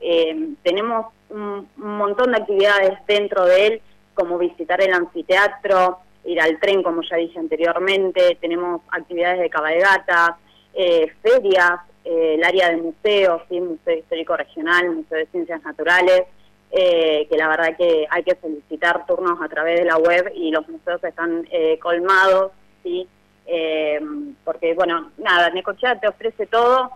tenemos 0.62 1.06
un 1.30 1.66
montón 1.76 2.32
de 2.32 2.38
actividades 2.38 2.98
dentro 3.06 3.46
de 3.46 3.66
él, 3.66 3.82
como 4.14 4.38
visitar 4.38 4.80
el 4.82 4.92
anfiteatro, 4.92 5.98
ir 6.24 6.40
al 6.40 6.58
tren, 6.60 6.82
como 6.82 7.02
ya 7.02 7.16
dije 7.16 7.38
anteriormente, 7.38 8.36
tenemos 8.40 8.82
actividades 8.90 9.40
de 9.40 9.50
cabalgatas, 9.50 10.36
eh, 10.74 11.12
ferias, 11.22 11.80
eh, 12.04 12.34
el 12.34 12.44
área 12.44 12.70
de 12.70 12.76
museos, 12.76 13.42
¿sí? 13.48 13.60
Museo 13.60 13.98
Histórico 13.98 14.36
Regional, 14.36 14.90
Museo 14.90 15.18
de 15.18 15.26
Ciencias 15.26 15.62
Naturales, 15.62 16.22
eh, 16.70 17.26
que 17.30 17.36
la 17.36 17.48
verdad 17.48 17.76
que 17.76 18.06
hay 18.08 18.22
que 18.22 18.36
solicitar 18.40 19.06
turnos 19.06 19.40
a 19.40 19.48
través 19.48 19.80
de 19.80 19.84
la 19.84 19.98
web 19.98 20.32
y 20.34 20.50
los 20.50 20.66
museos 20.68 21.02
están 21.04 21.46
colmados, 21.80 22.52
¿sí? 22.82 23.08
porque, 24.44 24.72
bueno, 24.72 25.10
nada, 25.18 25.50
Necochea 25.50 26.00
te 26.00 26.08
ofrece 26.08 26.46
todo 26.46 26.90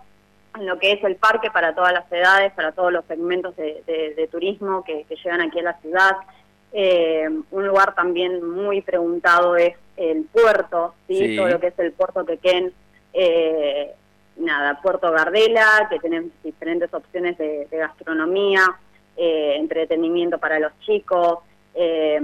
lo 0.61 0.79
que 0.79 0.93
es 0.93 1.05
el 1.05 1.17
parque 1.17 1.51
para 1.51 1.75
todas 1.75 1.93
las 1.93 2.11
edades, 2.11 2.53
para 2.53 2.73
todos 2.73 2.91
los 2.93 3.05
segmentos 3.05 3.55
de, 3.57 4.29
turismo 4.31 4.83
que, 4.85 5.05
que 5.05 5.17
llegan 5.17 5.43
aquí 5.43 5.59
a 5.59 5.65
la 5.65 5.81
ciudad. 5.81 6.17
Eh, 6.73 7.27
un 7.51 7.67
lugar 7.67 7.95
también 7.95 8.45
muy 8.45 8.83
preguntado 8.83 9.57
es 9.57 9.75
el 9.97 10.25
puerto, 10.25 10.95
¿sí? 11.07 11.37
todo 11.37 11.49
lo 11.49 11.61
que 11.61 11.69
es 11.69 11.79
el 11.79 11.93
puerto 11.93 12.27
Quequén, 12.27 12.73
eh, 13.15 13.95
nada, 14.37 14.81
Puerto 14.81 15.11
Gardela, 15.11 15.89
que 15.91 15.99
tenemos 15.99 16.31
diferentes 16.43 16.93
opciones 16.93 17.37
de, 17.39 17.67
gastronomía, 17.71 18.65
eh, 19.17 19.57
entretenimiento 19.59 20.39
para 20.39 20.59
los 20.59 20.79
chicos, 20.81 21.41
eh, 21.75 22.21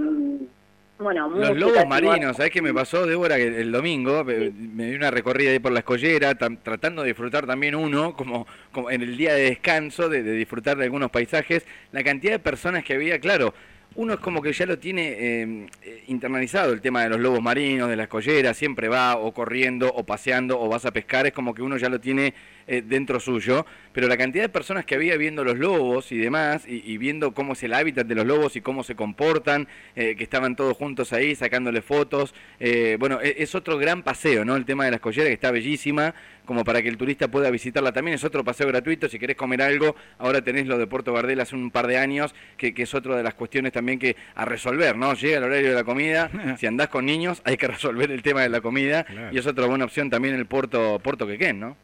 bueno, 1.02 1.28
Los 1.28 1.56
lobos 1.56 1.86
marinos, 1.86 2.36
¿sabes 2.36 2.52
qué 2.52 2.62
me 2.62 2.72
pasó, 2.72 3.06
Débora? 3.06 3.36
Que 3.36 3.48
el 3.60 3.72
domingo 3.72 4.22
me, 4.22 4.50
di 4.50 4.94
una 4.94 5.10
recorrida 5.10 5.50
ahí 5.50 5.58
por 5.58 5.72
la 5.72 5.80
escollera, 5.80 6.34
tratando 6.36 7.02
de 7.02 7.08
disfrutar 7.08 7.44
también 7.44 7.74
uno, 7.74 8.14
como, 8.14 8.46
como 8.70 8.88
en 8.90 9.02
el 9.02 9.16
día 9.16 9.34
de 9.34 9.42
descanso, 9.42 10.08
de, 10.08 10.22
de, 10.22 10.32
disfrutar 10.32 10.76
de 10.76 10.84
algunos 10.84 11.10
paisajes. 11.10 11.66
La 11.90 12.04
cantidad 12.04 12.32
de 12.32 12.38
personas 12.38 12.84
que 12.84 12.94
había, 12.94 13.18
claro, 13.18 13.52
uno 13.94 14.14
es 14.14 14.20
como 14.20 14.40
que 14.42 14.52
ya 14.52 14.66
lo 14.66 14.78
tiene 14.78 15.40
em, 15.40 15.66
eh, 15.82 16.04
internalizado 16.08 16.72
el 16.72 16.80
tema 16.80 17.02
de 17.02 17.10
los 17.10 17.20
lobos 17.20 17.42
marinos, 17.42 17.88
de 17.88 17.96
la 17.96 18.04
escollera, 18.04 18.54
siempre 18.54 18.88
va 18.88 19.16
o 19.16 19.32
corriendo 19.32 19.92
o 19.92 20.04
paseando 20.04 20.60
o 20.60 20.68
vas 20.68 20.86
a 20.86 20.90
pescar, 20.90 21.26
es 21.26 21.32
como 21.32 21.54
que 21.54 21.62
uno 21.62 21.76
ya 21.76 21.88
lo 21.88 22.00
tiene 22.00 22.34
eh, 22.66 22.82
dentro 22.84 23.20
suyo, 23.20 23.66
pero 23.92 24.08
la 24.08 24.16
cantidad 24.16 24.44
de 24.44 24.48
personas 24.48 24.84
que 24.84 24.94
había 24.94 25.16
viendo 25.16 25.44
los 25.44 25.58
lobos 25.58 26.12
y 26.12 26.18
demás, 26.18 26.64
y, 26.66 26.96
viendo 26.98 27.32
cómo 27.32 27.52
es 27.54 27.62
el 27.62 27.74
hábitat 27.74 28.06
de 28.06 28.14
los 28.14 28.26
lobos 28.26 28.56
y 28.56 28.60
cómo 28.60 28.84
se 28.84 28.94
comportan, 28.94 29.68
eh, 29.96 30.14
que 30.16 30.24
estaban 30.24 30.56
todos 30.56 30.76
juntos 30.76 31.12
ahí 31.12 31.34
sacándole 31.34 31.82
fotos, 31.82 32.34
eh, 32.60 32.96
bueno, 32.98 33.20
es, 33.20 33.34
es, 33.38 33.54
otro 33.54 33.78
gran 33.78 34.02
paseo, 34.02 34.44
¿no? 34.44 34.56
El 34.56 34.64
tema 34.64 34.84
de 34.84 34.90
la 34.90 34.96
escollera 34.96 35.28
que 35.28 35.34
está 35.34 35.50
bellísima, 35.50 36.14
como 36.44 36.64
para 36.64 36.82
que 36.82 36.88
el 36.88 36.96
turista 36.96 37.28
pueda 37.28 37.50
visitarla 37.50 37.92
también, 37.92 38.14
es 38.14 38.24
otro 38.24 38.44
paseo 38.44 38.66
gratuito, 38.68 39.08
si 39.08 39.18
querés 39.18 39.36
comer 39.36 39.62
algo, 39.62 39.94
ahora 40.18 40.42
tenés 40.42 40.66
lo 40.66 40.78
de 40.78 40.86
Puerto 40.86 41.12
Gardel 41.12 41.40
hace 41.40 41.54
un 41.54 41.70
par 41.70 41.86
de 41.86 41.98
años, 41.98 42.34
que, 42.56 42.74
es 42.76 42.94
otra 42.94 43.16
de 43.16 43.22
las 43.22 43.34
cuestiones 43.34 43.72
también 43.72 43.98
que 43.98 44.16
a 44.34 44.44
resolver, 44.44 44.96
¿no? 44.96 45.14
Llega 45.14 45.38
el 45.38 45.44
horario 45.44 45.68
de 45.70 45.74
la 45.74 45.84
comida, 45.84 46.30
si 46.58 46.66
andás 46.66 46.88
con 46.88 47.06
niños 47.06 47.42
hay 47.44 47.56
que 47.56 47.68
resolver 47.68 48.10
el 48.10 48.22
tema 48.22 48.42
de 48.42 48.48
la 48.48 48.60
comida, 48.60 49.06
y 49.30 49.38
es 49.38 49.46
otra 49.46 49.66
buena 49.66 49.84
opción 49.84 50.10
también 50.10 50.34
el 50.34 50.46
Puerto, 50.46 50.98
Puerto 50.98 51.26
Quequén, 51.26 51.60
¿no? 51.60 51.76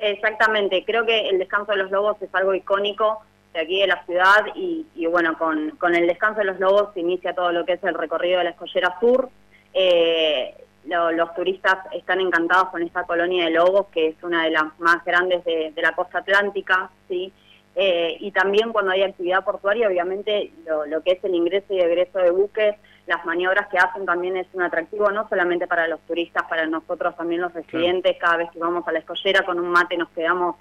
Exactamente, 0.00 0.82
creo 0.84 1.04
que 1.04 1.28
el 1.28 1.38
descanso 1.38 1.72
de 1.72 1.78
los 1.78 1.90
lobos 1.90 2.16
es 2.22 2.34
algo 2.34 2.54
icónico 2.54 3.20
de 3.52 3.60
aquí 3.60 3.80
de 3.80 3.86
la 3.86 4.02
ciudad 4.06 4.46
y, 4.54 4.86
bueno, 5.06 5.36
con, 5.36 5.70
con, 5.72 5.94
el 5.94 6.06
descanso 6.06 6.40
de 6.40 6.46
los 6.46 6.58
lobos 6.58 6.94
se 6.94 7.00
inicia 7.00 7.34
todo 7.34 7.52
lo 7.52 7.66
que 7.66 7.74
es 7.74 7.84
el 7.84 7.94
recorrido 7.94 8.38
de 8.38 8.44
la 8.44 8.50
escollera 8.50 8.96
sur. 8.98 9.28
Eh, 9.74 10.54
los 10.84 11.34
turistas 11.34 11.78
están 11.92 12.20
encantados 12.20 12.70
con 12.70 12.82
esta 12.82 13.04
colonia 13.04 13.44
de 13.44 13.50
lobos, 13.50 13.88
que 13.92 14.08
es 14.08 14.22
una 14.22 14.44
de 14.44 14.50
las 14.50 14.78
más 14.78 15.04
grandes 15.04 15.44
de, 15.44 15.72
la 15.76 15.92
costa 15.92 16.18
atlántica, 16.18 16.90
¿sí? 17.08 17.32
Eh, 17.82 18.18
y 18.20 18.30
también 18.32 18.72
cuando 18.72 18.90
hay 18.90 19.02
actividad 19.02 19.42
portuaria, 19.42 19.88
obviamente 19.88 20.52
lo, 20.66 21.02
que 21.02 21.12
es 21.12 21.24
el 21.24 21.34
ingreso 21.34 21.72
y 21.72 21.80
egreso 21.80 22.18
de 22.18 22.30
buques, 22.30 22.76
las 23.06 23.24
maniobras 23.24 23.68
que 23.68 23.78
hacen 23.78 24.04
también 24.04 24.36
es 24.36 24.46
un 24.52 24.60
atractivo, 24.60 25.10
no 25.10 25.26
solamente 25.30 25.66
para 25.66 25.88
los 25.88 25.98
turistas, 26.00 26.42
para 26.46 26.66
nosotros 26.66 27.16
también 27.16 27.40
los 27.40 27.54
residentes, 27.54 28.18
cada 28.18 28.36
vez 28.36 28.50
que 28.50 28.58
vamos 28.58 28.86
a 28.86 28.92
la 28.92 28.98
escollera 28.98 29.46
con 29.46 29.58
un 29.58 29.70
mate 29.70 29.96
nos 29.96 30.10
quedamos 30.10 30.56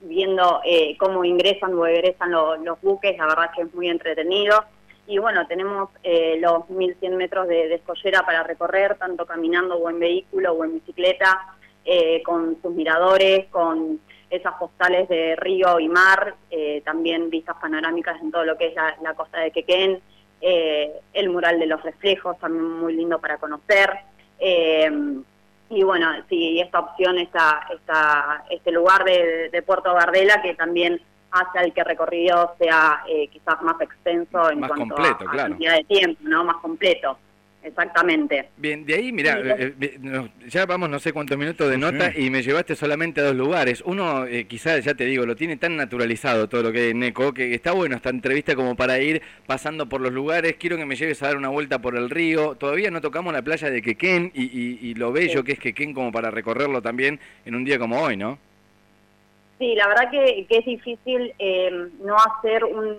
viendo 0.00 0.62
eh, 0.64 0.96
cómo 0.96 1.26
ingresan 1.26 1.74
o 1.74 1.84
egresan 1.84 2.30
los 2.30 2.80
buques, 2.80 3.18
la 3.18 3.26
verdad 3.26 3.50
que 3.54 3.62
es 3.64 3.74
muy 3.74 3.90
entretenido. 3.90 4.64
Y 5.06 5.18
bueno, 5.18 5.46
tenemos 5.46 5.90
eh, 6.02 6.38
los 6.40 6.70
1100 6.70 7.16
metros 7.18 7.48
de, 7.48 7.74
escollera 7.74 8.24
para 8.24 8.44
recorrer, 8.44 8.96
tanto 8.96 9.26
caminando 9.26 9.76
o 9.76 9.90
en 9.90 9.98
vehículo 9.98 10.54
o 10.54 10.64
en 10.64 10.72
bicicleta, 10.72 11.54
eh, 11.84 12.22
con 12.22 12.56
sus 12.62 12.72
miradores, 12.74 13.46
con 13.50 14.00
esas 14.30 14.54
postales 14.54 15.08
de 15.08 15.36
río 15.36 15.78
y 15.78 15.88
mar, 15.88 16.34
eh, 16.50 16.80
también 16.84 17.28
vistas 17.28 17.56
panorámicas 17.60 18.20
en 18.22 18.30
todo 18.30 18.44
lo 18.44 18.56
que 18.56 18.68
es 18.68 18.74
la, 18.74 19.14
costa 19.14 19.40
de 19.40 19.50
Quequén, 19.50 20.00
el 20.40 21.30
mural 21.30 21.60
de 21.60 21.66
los 21.66 21.82
reflejos, 21.82 22.38
también 22.38 22.64
muy 22.64 22.94
lindo 22.94 23.20
para 23.20 23.38
conocer. 23.38 23.90
y 24.40 25.82
bueno, 25.82 26.08
sí, 26.28 26.60
esta 26.60 26.80
opción, 26.80 27.18
esta, 27.18 27.68
esta, 27.72 28.44
este 28.50 28.72
lugar 28.72 29.04
de, 29.04 29.50
de 29.50 29.62
Puerto 29.62 29.94
Gardela, 29.94 30.42
que 30.42 30.54
también 30.54 31.00
hace 31.32 31.64
el 31.64 31.72
que 31.72 31.82
recorrido 31.82 32.54
sea 32.58 33.02
eh, 33.08 33.26
quizás 33.28 33.60
más 33.62 33.80
extenso 33.80 34.50
en 34.50 34.60
cuanto 34.60 34.94
a, 34.98 35.18
cantidad 35.18 35.76
de 35.76 35.84
tiempo, 35.84 36.20
¿no? 36.24 36.44
Más 36.44 36.56
completo. 36.56 37.18
Exactamente. 37.62 38.48
Bien, 38.56 38.84
de 38.84 38.94
ahí, 38.94 39.12
mira, 39.12 39.38
eh, 39.40 39.74
eh, 39.80 40.28
ya 40.48 40.66
vamos 40.66 40.90
no 40.90 40.98
sé 40.98 41.12
cuántos 41.12 41.38
minutos 41.38 41.70
de 41.70 41.78
nota 41.78 42.12
y 42.16 42.28
me 42.28 42.42
llevaste 42.42 42.74
solamente 42.74 43.20
a 43.20 43.24
dos 43.24 43.36
lugares. 43.36 43.82
Uno, 43.86 44.24
quizás, 44.48 44.84
ya 44.84 44.94
te 44.94 45.04
digo, 45.04 45.24
lo 45.26 45.36
tiene 45.36 45.56
tan 45.56 45.76
naturalizado 45.76 46.48
todo 46.48 46.64
lo 46.64 46.72
que 46.72 46.88
hay 46.88 46.94
Neco, 46.94 47.32
que 47.32 47.54
está 47.54 47.72
bueno 47.72 47.96
esta 47.96 48.10
entrevista 48.10 48.56
como 48.56 48.74
para 48.74 48.98
ir 48.98 49.22
pasando 49.46 49.88
por 49.88 50.00
los 50.00 50.12
lugares. 50.12 50.56
Quiero 50.58 50.76
que 50.76 50.86
me 50.86 50.96
lleves 50.96 51.22
a 51.22 51.26
dar 51.26 51.36
una 51.36 51.50
vuelta 51.50 51.80
por 51.80 51.96
el 51.96 52.10
río. 52.10 52.56
Todavía 52.56 52.90
no 52.90 53.00
tocamos 53.00 53.32
la 53.32 53.42
playa 53.42 53.70
de 53.70 53.80
Quequén 53.80 54.32
y, 54.34 54.88
y 54.88 54.94
lo 54.94 55.12
bello 55.12 55.44
que 55.44 55.52
es 55.52 55.60
Quequén 55.60 55.94
como 55.94 56.10
para 56.10 56.30
recorrerlo 56.30 56.82
también 56.82 57.20
en 57.44 57.54
un 57.54 57.64
día 57.64 57.78
como 57.78 58.00
hoy, 58.02 58.16
¿no? 58.16 58.38
Sí, 59.62 59.76
la 59.76 59.86
verdad 59.86 60.10
que, 60.10 60.44
es 60.48 60.64
difícil 60.64 61.32
eh, 61.38 61.70
no 62.00 62.16
hacer 62.16 62.64
un, 62.64 62.96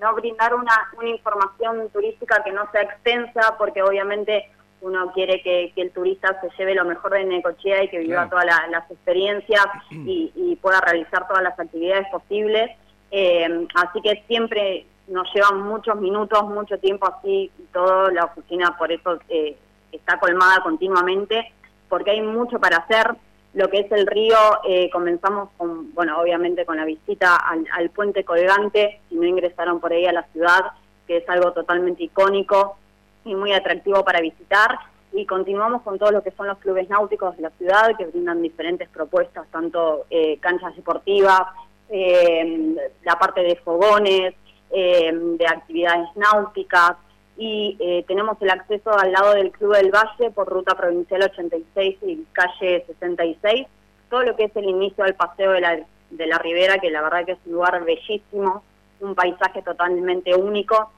no 0.00 0.14
brindar 0.14 0.54
una, 0.54 0.90
una 0.98 1.08
información 1.08 1.88
turística 1.90 2.42
que 2.44 2.52
no 2.52 2.70
sea 2.70 2.82
extensa, 2.82 3.56
porque 3.58 3.82
obviamente 3.82 4.50
uno 4.82 5.12
quiere 5.12 5.40
que, 5.42 5.72
el 5.76 5.90
turista 5.92 6.40
se 6.40 6.48
lleve 6.58 6.74
lo 6.74 6.84
mejor 6.84 7.12
de 7.12 7.24
Necochea 7.24 7.84
y 7.84 7.88
que 7.88 8.00
viva 8.00 8.28
todas 8.28 8.44
las 8.44 8.90
experiencias 8.90 9.64
y, 9.90 10.58
pueda 10.60 10.80
realizar 10.80 11.26
todas 11.26 11.42
las 11.42 11.58
actividades 11.58 12.06
posibles. 12.08 12.70
Eh, 13.10 13.66
así 13.74 14.00
que 14.00 14.22
siempre 14.28 14.86
nos 15.08 15.26
llevan 15.34 15.60
muchos 15.62 15.96
minutos, 15.96 16.44
mucho 16.48 16.78
tiempo 16.78 17.06
así, 17.06 17.50
y 17.58 17.62
toda 17.72 18.12
la 18.12 18.24
oficina 18.26 18.76
por 18.78 18.92
eso 18.92 19.18
eh, 19.28 19.56
está 19.90 20.18
colmada 20.18 20.62
continuamente, 20.62 21.52
porque 21.88 22.12
hay 22.12 22.22
mucho 22.22 22.60
para 22.60 22.78
hacer 22.78 23.16
lo 23.54 23.68
que 23.68 23.80
es 23.80 23.92
el 23.92 24.06
río, 24.06 24.36
eh, 24.66 24.88
comenzamos 24.90 25.50
con, 25.58 25.92
bueno, 25.94 26.18
obviamente 26.20 26.64
con 26.64 26.78
la 26.78 26.84
visita 26.84 27.36
al, 27.36 27.90
puente 27.90 28.24
colgante, 28.24 29.00
si 29.08 29.16
no 29.16 29.26
ingresaron 29.26 29.78
por 29.78 29.92
ahí 29.92 30.06
a 30.06 30.12
la 30.12 30.22
ciudad, 30.32 30.72
que 31.06 31.18
es 31.18 31.28
algo 31.28 31.52
totalmente 31.52 32.04
icónico 32.04 32.76
y 33.24 33.34
muy 33.34 33.52
atractivo 33.52 34.04
para 34.04 34.20
visitar. 34.20 34.78
Y 35.12 35.26
continuamos 35.26 35.82
con 35.82 35.98
todo 35.98 36.10
lo 36.10 36.22
que 36.22 36.30
son 36.30 36.46
los 36.46 36.56
clubes 36.58 36.88
náuticos 36.88 37.36
de 37.36 37.42
la 37.42 37.50
ciudad, 37.50 37.94
que 37.98 38.06
brindan 38.06 38.40
diferentes 38.40 38.88
propuestas, 38.88 39.46
tanto 39.50 40.06
eh, 40.08 40.38
canchas 40.38 40.74
deportivas, 40.74 41.42
eh, 41.90 42.74
la 43.04 43.18
parte 43.18 43.42
de 43.42 43.56
fogones, 43.56 44.34
de 44.70 45.46
actividades 45.46 46.08
náuticas, 46.16 46.96
y 47.36 47.76
eh, 47.80 48.04
tenemos 48.06 48.36
el 48.40 48.50
acceso 48.50 48.96
al 48.96 49.12
lado 49.12 49.34
del 49.34 49.50
Club 49.50 49.74
del 49.74 49.90
Valle 49.90 50.30
por 50.30 50.48
ruta 50.48 50.74
provincial 50.74 51.22
86 51.22 51.98
y 52.02 52.26
calle 52.32 52.84
66, 52.86 53.66
todo 54.10 54.22
lo 54.22 54.36
que 54.36 54.44
es 54.44 54.56
el 54.56 54.64
inicio 54.64 55.04
del 55.04 55.14
paseo 55.14 55.52
de 55.52 55.60
la, 55.60 55.80
de 56.10 56.26
la 56.26 56.38
Ribera, 56.38 56.78
que 56.78 56.90
la 56.90 57.02
verdad 57.02 57.24
que 57.24 57.32
es 57.32 57.38
un 57.46 57.52
lugar 57.52 57.82
bellísimo, 57.84 58.62
un 59.00 59.14
paisaje 59.14 59.62
totalmente 59.62 60.34
único, 60.34 60.92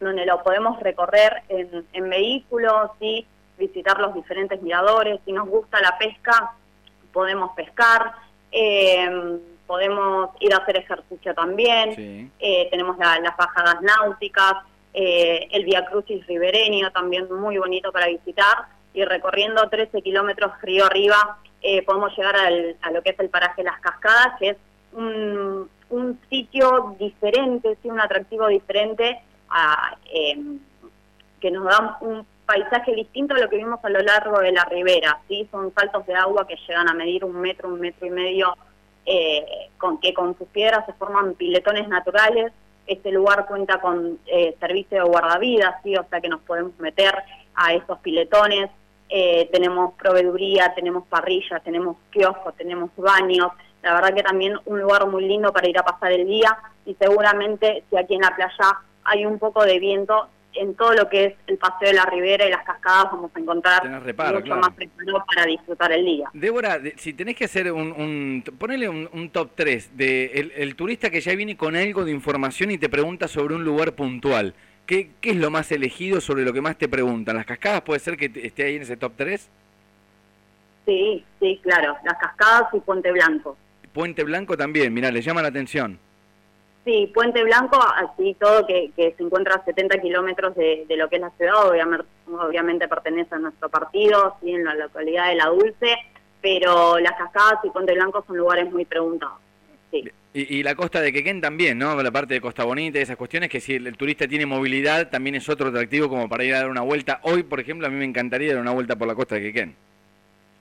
donde 0.00 0.26
lo 0.26 0.42
podemos 0.42 0.80
recorrer 0.80 1.42
en, 1.48 1.86
en 1.92 2.10
vehículos 2.10 2.90
y 3.00 3.26
visitar 3.58 4.00
los 4.00 4.14
diferentes 4.14 4.60
miradores, 4.62 5.20
si 5.24 5.32
nos 5.32 5.48
gusta 5.48 5.80
la 5.80 5.96
pesca, 5.98 6.54
podemos 7.12 7.52
pescar, 7.54 8.12
eh, 8.50 9.38
podemos 9.66 10.30
ir 10.40 10.52
a 10.54 10.58
hacer 10.58 10.76
ejercicio 10.76 11.34
también, 11.34 12.30
eh, 12.38 12.68
tenemos 12.70 12.98
las 12.98 13.36
bajadas 13.36 13.80
náuticas, 13.82 14.54
eh, 14.94 15.48
el 15.50 15.64
Via 15.64 15.84
Crucis 15.84 16.26
ribereño, 16.26 16.90
también 16.92 17.26
muy 17.32 17.58
bonito 17.58 17.92
para 17.92 18.06
visitar, 18.06 18.66
y 18.94 19.04
recorriendo 19.04 19.68
13 19.68 20.00
kilómetros 20.02 20.52
río 20.62 20.86
arriba 20.86 21.38
eh, 21.66 21.82
podemos 21.82 22.14
llegar 22.16 22.36
a 22.36 22.90
lo 22.90 23.02
que 23.02 23.10
es 23.10 23.18
el 23.20 23.30
paraje 23.30 23.62
Las 23.62 23.80
Cascadas, 23.80 24.38
que 24.38 24.50
es 24.50 24.56
un, 24.92 25.70
sitio 26.28 26.94
diferente, 26.98 27.78
un 27.84 28.00
atractivo 28.00 28.48
diferente, 28.48 29.22
em, 30.12 30.58
que 31.40 31.50
nos 31.50 31.64
da 31.64 31.96
un 32.02 32.26
paisaje 32.44 32.94
distinto 32.94 33.34
a 33.34 33.38
lo 33.38 33.48
que 33.48 33.56
vimos 33.56 33.82
a 33.82 33.88
lo 33.88 34.00
largo 34.00 34.40
de 34.40 34.52
la 34.52 34.64
ribera, 34.64 35.20
¿sí? 35.26 35.48
son 35.50 35.72
saltos 35.72 36.06
de 36.06 36.14
agua 36.14 36.46
que 36.46 36.56
llegan 36.68 36.88
a 36.88 36.94
medir 36.94 37.24
un 37.24 37.40
metro, 37.40 37.68
un 37.68 37.80
metro 37.80 38.06
y 38.06 38.10
medio, 38.10 38.54
eh, 39.06 39.70
con 39.78 39.98
que 39.98 40.12
con 40.12 40.36
sus 40.36 40.48
piedras 40.48 40.84
se 40.84 40.92
forman 40.92 41.34
piletones 41.34 41.88
naturales, 41.88 42.52
este 42.86 43.10
lugar 43.10 43.46
cuenta 43.46 43.80
con 43.80 44.18
eh, 44.26 44.56
servicio 44.60 45.02
de 45.02 45.08
guardavidas, 45.08 45.76
¿sí? 45.82 45.96
o 45.96 46.04
sea 46.08 46.20
que 46.20 46.28
nos 46.28 46.40
podemos 46.42 46.78
meter 46.78 47.14
a 47.54 47.72
esos 47.72 47.98
piletones. 48.00 48.70
Eh, 49.08 49.48
tenemos 49.52 49.94
proveeduría, 49.94 50.74
tenemos 50.74 51.06
parrillas, 51.06 51.62
tenemos 51.62 51.96
kioscos, 52.10 52.54
tenemos 52.56 52.90
baños. 52.96 53.52
La 53.82 53.94
verdad 53.94 54.14
que 54.14 54.22
también 54.22 54.58
un 54.64 54.80
lugar 54.80 55.06
muy 55.06 55.26
lindo 55.26 55.52
para 55.52 55.68
ir 55.68 55.78
a 55.78 55.84
pasar 55.84 56.12
el 56.12 56.26
día 56.26 56.56
y 56.86 56.94
seguramente 56.94 57.84
si 57.88 57.96
aquí 57.96 58.14
en 58.14 58.22
la 58.22 58.34
playa 58.34 58.78
hay 59.04 59.26
un 59.26 59.38
poco 59.38 59.64
de 59.64 59.78
viento, 59.78 60.28
en 60.56 60.74
todo 60.74 60.94
lo 60.94 61.08
que 61.08 61.24
es 61.24 61.34
el 61.46 61.58
paseo 61.58 61.88
de 61.88 61.94
la 61.94 62.06
ribera 62.06 62.46
y 62.46 62.50
las 62.50 62.64
cascadas 62.64 63.12
vamos 63.12 63.30
a 63.34 63.38
encontrar 63.38 63.82
mucho 63.84 64.56
más 64.56 64.70
preparado 64.74 65.24
para 65.26 65.46
disfrutar 65.46 65.92
el 65.92 66.04
día. 66.04 66.28
Débora, 66.32 66.80
si 66.96 67.12
tenés 67.12 67.36
que 67.36 67.44
hacer 67.44 67.72
un, 67.72 67.92
un 67.92 68.44
ponele 68.58 68.88
un, 68.88 69.30
top 69.30 69.50
3 69.54 69.96
de 69.96 70.52
el, 70.56 70.76
turista 70.76 71.10
que 71.10 71.20
ya 71.20 71.34
viene 71.34 71.56
con 71.56 71.76
algo 71.76 72.04
de 72.04 72.12
información 72.12 72.70
y 72.70 72.78
te 72.78 72.88
pregunta 72.88 73.28
sobre 73.28 73.54
un 73.54 73.64
lugar 73.64 73.94
puntual, 73.94 74.54
¿qué, 74.86 75.10
¿qué 75.20 75.30
es 75.30 75.36
lo 75.36 75.50
más 75.50 75.72
elegido 75.72 76.20
sobre 76.20 76.44
lo 76.44 76.52
que 76.52 76.60
más 76.60 76.76
te 76.76 76.88
preguntan? 76.88 77.36
¿Las 77.36 77.46
cascadas 77.46 77.82
puede 77.82 78.00
ser 78.00 78.16
que 78.16 78.30
esté 78.46 78.64
ahí 78.64 78.76
en 78.76 78.82
ese 78.82 78.96
top 78.96 79.12
3? 79.16 79.50
Sí, 80.86 81.24
sí, 81.40 81.60
claro, 81.62 81.96
las 82.04 82.18
cascadas 82.18 82.68
y 82.74 82.80
Puente 82.80 83.10
Blanco. 83.10 83.56
Puente 83.92 84.24
Blanco 84.24 84.56
también, 84.56 84.92
mira, 84.92 85.10
le 85.10 85.22
llama 85.22 85.40
la 85.40 85.48
atención. 85.48 85.98
Sí, 86.84 87.10
Puente 87.14 87.42
Blanco, 87.42 87.78
así 87.82 88.36
todo 88.38 88.66
que, 88.66 88.92
se 88.94 89.22
encuentra 89.22 89.54
a 89.54 89.64
70 89.64 89.98
kilómetros 90.02 90.54
de, 90.54 90.84
lo 90.90 91.08
que 91.08 91.16
es 91.16 91.22
la 91.22 91.30
ciudad, 91.30 91.54
obviamente, 91.66 92.88
pertenece 92.88 93.34
a 93.34 93.38
nuestro 93.38 93.70
partido, 93.70 94.36
sí, 94.42 94.52
en 94.52 94.64
la 94.64 94.74
localidad 94.74 95.28
de 95.28 95.36
La 95.36 95.46
Dulce, 95.46 95.96
pero 96.42 96.98
las 96.98 97.12
cascadas 97.12 97.64
y 97.64 97.70
Puente 97.70 97.94
Blanco 97.94 98.22
son 98.26 98.36
lugares 98.36 98.70
muy 98.70 98.84
preguntados. 98.84 99.38
Sí. 99.90 100.04
Y, 100.34 100.62
la 100.62 100.74
costa 100.74 101.00
de 101.00 101.12
Quequén 101.12 101.40
también, 101.40 101.78
¿no? 101.78 102.02
La 102.02 102.10
parte 102.10 102.34
de 102.34 102.40
Costa 102.40 102.64
Bonita 102.64 102.98
y 102.98 103.02
esas 103.02 103.16
cuestiones, 103.16 103.48
que 103.48 103.60
si 103.60 103.76
el, 103.76 103.96
turista 103.96 104.26
tiene 104.26 104.44
movilidad, 104.44 105.08
también 105.08 105.36
es 105.36 105.48
otro 105.48 105.68
atractivo 105.68 106.08
como 106.08 106.28
para 106.28 106.44
ir 106.44 106.54
a 106.54 106.58
dar 106.58 106.68
una 106.68 106.82
vuelta. 106.82 107.20
Hoy, 107.22 107.44
por 107.44 107.60
ejemplo, 107.60 107.86
a 107.86 107.90
mí 107.90 107.96
me 107.96 108.04
encantaría 108.04 108.52
dar 108.52 108.60
una 108.60 108.72
vuelta 108.72 108.96
por 108.96 109.08
la 109.08 109.14
costa 109.14 109.36
de 109.36 109.42
Quequén. 109.42 109.76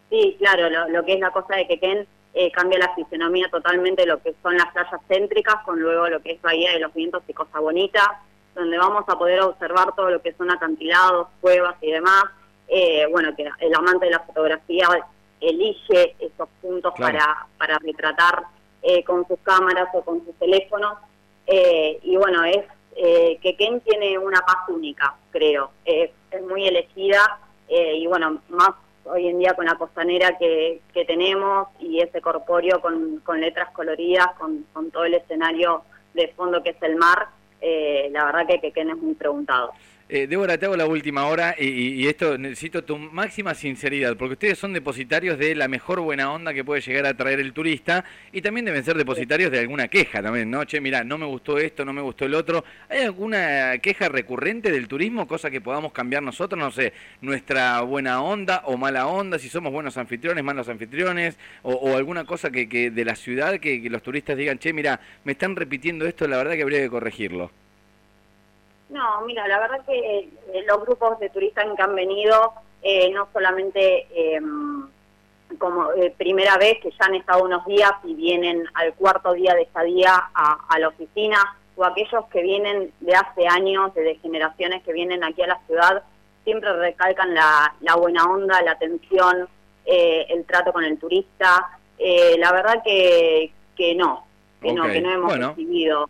Sí, 0.10 0.38
claro, 0.39 0.70
lo, 0.70 0.88
lo 0.89 1.03
que 1.03 1.13
es 1.13 1.20
la 1.20 1.32
costa 1.32 1.58
de 1.58 1.68
Quequén 1.68 2.08
eh, 2.36 2.52
cambia 2.52 2.80
la 2.80 2.96
fisionomía 2.96 3.48
totalmente 3.50 4.08
lo 4.08 4.20
que 4.20 4.34
son 4.42 4.58
las 4.58 4.72
playas 4.74 5.00
céntricas, 5.08 5.58
con 5.66 5.80
luego 5.80 6.08
lo 6.08 6.20
que 6.20 6.32
es 6.32 6.42
Bahía 6.42 6.72
de 6.72 6.80
los 6.80 6.92
Vientos 6.92 7.22
y 7.28 7.34
Cosa 7.34 7.60
Bonita, 7.60 8.22
donde 8.56 8.75
vamos 8.75 9.04
a 9.08 9.18
poder 9.20 9.42
observar 9.42 9.94
todo 9.96 10.10
lo 10.10 10.20
que 10.20 10.34
son 10.34 10.50
acantilados, 10.50 11.28
cuevas 11.42 11.75
y 11.82 11.92
demás. 11.92 12.24
Eh, 12.68 13.06
bueno, 13.12 13.36
que 13.36 13.48
el 13.60 13.75
amante 13.75 14.06
de 14.06 14.13
la 14.13 14.22
fotografía 14.22 14.88
elige 15.42 16.16
esos 16.18 16.50
puntos 16.60 16.94
para, 16.98 17.46
para 17.60 17.78
retratar 17.78 18.46
eh, 18.82 19.04
con 19.04 19.28
sus 19.28 19.38
cámaras 19.44 19.90
o 19.94 20.02
con 20.02 20.25
sus 20.25 20.34
teléfonos. 20.40 20.98
y 21.48 22.16
bueno, 22.16 22.44
es 22.46 22.66
que 22.96 23.56
Ken 23.58 23.80
tiene 23.82 24.18
una 24.18 24.42
paz 24.42 24.70
única, 24.70 25.13
creo. 25.32 25.72
es 25.86 26.12
muy 26.48 26.68
elegida 26.68 27.40
y 27.70 28.08
bueno, 28.08 28.42
más 28.50 28.72
hoy 29.05 29.27
en 29.27 29.39
día 29.39 29.53
con 29.53 29.65
la 29.65 29.75
costanera 29.75 30.38
que, 30.38 30.81
que 30.93 31.05
tenemos 31.05 31.67
y 31.79 32.00
ese 32.00 32.22
corpóreo 32.22 32.81
con, 32.81 33.19
con 33.19 33.41
letras 33.41 33.72
coloridas, 33.72 34.27
con, 34.38 34.65
con, 34.74 34.91
todo 34.91 35.05
el 35.05 35.15
escenario 35.15 35.83
de 36.13 36.29
fondo 36.29 36.63
que 36.63 36.72
es 36.72 36.81
el 36.81 36.95
mar, 36.95 37.27
eh, 37.62 38.10
la 38.12 38.25
verdad 38.25 38.48
que 38.48 38.72
Ken 38.72 38.89
es 38.89 38.98
muy 38.98 39.15
preguntado. 39.15 39.72
Eh, 40.10 40.27
Débora, 40.27 40.57
te 40.57 40.65
hago 40.65 40.75
la 40.75 40.86
última 40.86 41.27
hora 41.27 41.55
y, 41.57 42.05
esto 42.07 42.38
necesito 42.38 42.83
tu 42.83 42.98
máxima 42.98 43.53
sinceridad, 43.55 44.17
porque 44.17 44.33
ustedes 44.33 44.60
son 44.60 44.74
depositarios 44.74 45.39
de 45.39 45.55
la 45.55 45.69
mejor 45.69 46.01
buena 46.01 46.31
onda 46.31 46.53
que 46.53 46.63
puede 46.63 46.81
llegar 46.81 47.05
a 47.05 47.15
traer 47.15 47.39
el 47.39 47.53
turista 47.53 48.03
y 48.33 48.41
también 48.41 48.65
deben 48.65 48.83
ser 48.83 48.98
depositarios 48.98 49.50
de 49.50 49.60
alguna 49.60 49.88
queja 49.88 50.22
también, 50.22 50.51
¿no? 50.51 50.65
Che, 50.65 50.81
mira, 50.81 51.05
no 51.05 51.17
me 51.17 51.25
gustó 51.25 51.57
esto, 51.57 51.86
no 51.86 51.93
me 51.93 52.01
gustó 52.01 52.25
el 52.25 52.36
otro. 52.36 52.65
¿Hay 52.89 53.01
alguna 53.01 53.77
queja 53.79 54.10
recurrente 54.10 54.72
del 54.72 54.89
turismo, 54.89 55.25
cosa 55.25 55.50
que 55.50 55.62
podamos 55.62 55.93
cambiar 55.93 56.22
nosotros? 56.22 56.60
No 56.60 56.69
sé, 56.69 56.91
nuestra 57.22 57.79
buena 57.81 58.22
onda 58.22 58.63
o 58.65 58.75
mala 58.77 59.07
onda, 59.07 59.39
si 59.39 59.48
somos 59.48 59.72
buenos 59.72 59.98
anfitriones, 59.98 60.43
malos 60.43 60.67
anfitriones, 60.67 61.38
o, 61.62 61.95
alguna 61.95 62.25
cosa 62.25 62.51
que, 62.51 62.67
que, 62.67 62.91
de 62.91 63.05
la 63.05 63.15
ciudad 63.15 63.57
que, 63.60 63.81
que 63.81 63.89
los 63.89 64.03
turistas 64.03 64.38
digan, 64.38 64.60
che, 64.60 64.74
mira, 64.74 65.00
me 65.24 65.31
están 65.31 65.55
repitiendo 65.55 66.05
esto, 66.05 66.27
la 66.27 66.38
verdad 66.38 66.53
que 66.55 66.63
habría 66.63 66.81
que 66.81 66.89
corregirlo. 66.89 67.51
No, 68.94 69.22
mira, 69.22 69.48
la 69.48 69.60
verdad 69.60 69.84
que 69.88 70.20
eh, 70.20 70.30
los 70.68 70.82
grupos 70.82 71.20
de 71.20 71.32
turistas 71.32 71.66
que 71.76 71.82
han 71.82 71.96
venido, 71.96 72.54
eh, 72.84 73.10
no 73.12 73.28
solamente 73.34 74.06
em, 74.14 74.88
como 75.58 75.92
eh, 75.94 76.14
primera 76.16 76.58
vez, 76.58 76.78
que 76.80 76.92
ya 76.92 77.08
han 77.08 77.16
estado 77.16 77.44
unos 77.44 77.66
días 77.66 77.92
y 78.04 78.14
vienen 78.14 78.64
al 78.76 78.94
cuarto 78.94 79.34
día 79.34 79.56
de 79.56 79.64
estadía 79.64 80.30
a, 80.36 80.60
a 80.70 80.80
la 80.80 80.90
oficina, 80.90 81.58
o 81.76 81.84
aquellos 81.84 82.26
que 82.26 82.44
vienen 82.44 82.94
de 83.00 83.16
hace 83.16 83.48
años, 83.48 83.96
de 83.96 84.16
generaciones 84.22 84.84
que 84.84 84.94
vienen 84.94 85.24
aquí 85.24 85.42
a 85.42 85.48
la 85.48 85.60
ciudad, 85.66 86.04
siempre 86.44 86.72
recalcan 86.74 87.34
la, 87.34 87.74
la 87.82 87.96
buena 87.96 88.26
onda, 88.26 88.62
la 88.62 88.74
atención, 88.74 89.50
el 89.86 90.46
trato 90.46 90.72
con 90.72 90.84
el 90.84 91.00
turista. 91.00 91.80
la 92.38 92.52
verdad 92.52 92.84
que, 92.84 93.52
que 93.76 93.96
no, 93.96 94.24
que 94.62 94.72
no, 94.72 94.84
que 94.84 95.02
no 95.02 95.12
hemos 95.12 95.36
recibido 95.36 96.10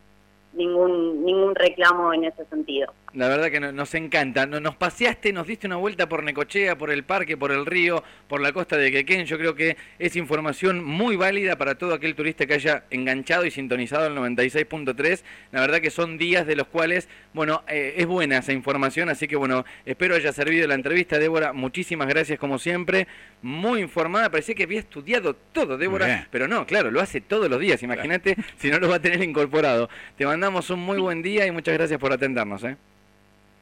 ningún 0.54 1.24
ningún 1.26 1.56
reclamo 1.56 2.14
en 2.14 2.26
ese 2.26 2.46
sentido. 2.46 2.94
La 3.14 3.28
verdad 3.28 3.52
que 3.52 3.60
nos 3.60 3.94
encanta. 3.94 4.48
Nos 4.48 4.76
paseaste, 4.76 5.32
nos 5.34 5.46
diste 5.46 5.68
una 5.68 5.76
vuelta 5.76 6.10
por 6.10 6.24
Necochea, 6.24 6.76
por 6.80 6.90
el 6.90 7.04
parque, 7.04 7.38
por 7.38 7.52
el 7.52 7.68
río, 7.68 8.04
por 8.28 8.42
la 8.42 8.52
costa 8.52 8.76
de 8.76 8.92
Quequén. 8.92 9.26
Yo 9.26 9.38
creo 9.38 9.54
que 9.54 9.78
es 10.00 10.16
información 10.16 10.84
muy 10.84 11.16
válida 11.16 11.56
para 11.56 11.76
todo 11.76 11.94
aquel 11.94 12.16
turista 12.16 12.48
que 12.48 12.56
haya 12.56 12.86
enganchado 12.90 13.46
y 13.46 13.52
sintonizado 13.52 14.08
el 14.08 14.16
96.3. 14.16 15.22
La 15.52 15.62
verdad 15.62 15.80
que 15.80 15.92
son 15.92 16.18
días 16.18 16.48
de 16.48 16.56
los 16.56 16.66
cuales, 16.68 17.08
bueno, 17.34 17.64
eh, 17.68 17.94
es 17.98 18.08
buena 18.08 18.40
esa 18.40 18.52
información. 18.52 19.10
Así 19.10 19.28
que, 19.28 19.36
bueno, 19.36 19.64
espero 19.86 20.16
haya 20.16 20.34
servido 20.34 20.68
la 20.68 20.74
entrevista, 20.74 21.20
Débora. 21.20 21.54
Muchísimas 21.54 22.08
gracias, 22.08 22.40
como 22.40 22.58
siempre. 22.58 23.08
Muy 23.44 23.82
informada. 23.82 24.32
Parecía 24.32 24.56
que 24.56 24.64
había 24.64 24.80
estudiado 24.80 25.36
todo, 25.36 25.78
Débora. 25.78 26.28
Pero 26.32 26.48
no, 26.48 26.66
claro, 26.66 26.90
lo 26.90 27.00
hace 27.00 27.22
todos 27.22 27.48
los 27.48 27.60
días. 27.60 27.84
Imagínate 27.84 28.36
si 28.58 28.72
no 28.72 28.80
lo 28.80 28.90
va 28.90 28.96
a 28.96 29.02
tener 29.02 29.22
incorporado. 29.22 29.88
Te 30.18 30.26
mandamos 30.26 30.72
un 30.72 30.80
muy 30.80 30.98
buen 30.98 31.22
día 31.22 31.46
y 31.46 31.52
muchas 31.52 31.76
gracias 31.76 32.00
por 32.00 32.12
atendernos. 32.12 32.64
¿eh? 32.64 32.76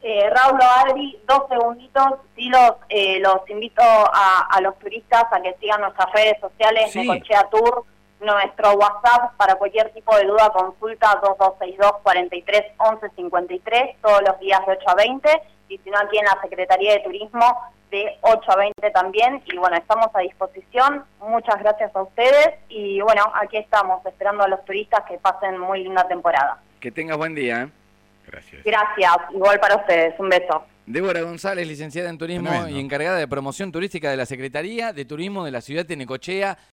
Eh, 0.03 0.29
Raúl 0.31 0.59
Adri, 0.61 1.19
dos 1.27 1.43
segunditos, 1.47 2.13
sí 2.35 2.49
los, 2.49 2.73
eh, 2.89 3.19
los 3.19 3.47
invito 3.49 3.83
a, 3.83 4.59
los 4.61 4.77
turistas 4.79 5.25
a 5.31 5.41
que 5.41 5.55
sigan 5.59 5.81
nuestras 5.81 6.11
redes 6.11 6.39
sociales, 6.39 6.91
sí. 6.91 7.07
Necochea 7.07 7.47
Tour, 7.51 7.85
nuestro 8.19 8.73
WhatsApp 8.73 9.35
para 9.37 9.55
cualquier 9.55 9.93
tipo 9.93 10.15
de 10.15 10.25
duda, 10.25 10.49
consulta 10.49 11.19
2262 11.21 12.01
43 12.01 12.63
11 12.77 13.09
53, 13.15 14.01
todos 14.01 14.21
los 14.27 14.39
días 14.39 14.65
de 14.65 14.73
8 14.73 14.89
a 14.89 14.95
20, 14.95 15.41
y 15.69 15.77
si 15.77 15.89
no 15.91 15.99
aquí 15.99 16.17
en 16.17 16.25
la 16.25 16.39
Secretaría 16.41 16.93
de 16.93 16.99
Turismo 17.01 17.45
de 17.91 18.17
8 18.21 18.51
a 18.51 18.55
20 18.55 18.91
también, 18.91 19.43
y 19.45 19.57
bueno, 19.57 19.75
estamos 19.75 20.07
a 20.13 20.19
disposición, 20.19 21.05
muchas 21.19 21.59
gracias 21.59 21.95
a 21.95 22.01
ustedes, 22.01 22.55
y 22.69 23.01
bueno, 23.01 23.23
aquí 23.35 23.57
estamos 23.57 24.03
esperando 24.05 24.43
a 24.43 24.47
los 24.47 24.65
turistas 24.65 25.03
que 25.07 25.19
pasen 25.19 25.59
muy 25.59 25.83
linda 25.83 26.07
temporada. 26.07 26.57
Que 26.79 26.89
tengas 26.89 27.17
buen 27.17 27.35
día. 27.35 27.69
Gracias. 28.31 28.63
Gracias, 28.63 29.11
igual 29.33 29.59
para 29.59 29.75
ustedes, 29.75 30.13
un 30.19 30.29
beso. 30.29 30.65
Débora 30.85 31.21
González, 31.21 31.67
licenciada 31.67 32.09
en 32.09 32.17
Turismo 32.17 32.67
y 32.67 32.79
encargada 32.79 33.17
de 33.17 33.27
promoción 33.27 33.71
turística 33.71 34.09
de 34.09 34.17
la 34.17 34.25
Secretaría 34.25 34.93
de 34.93 35.05
Turismo 35.05 35.45
de 35.45 35.51
la 35.51 35.61
ciudad 35.61 35.85
de 35.85 35.95
Necochea. 35.95 36.57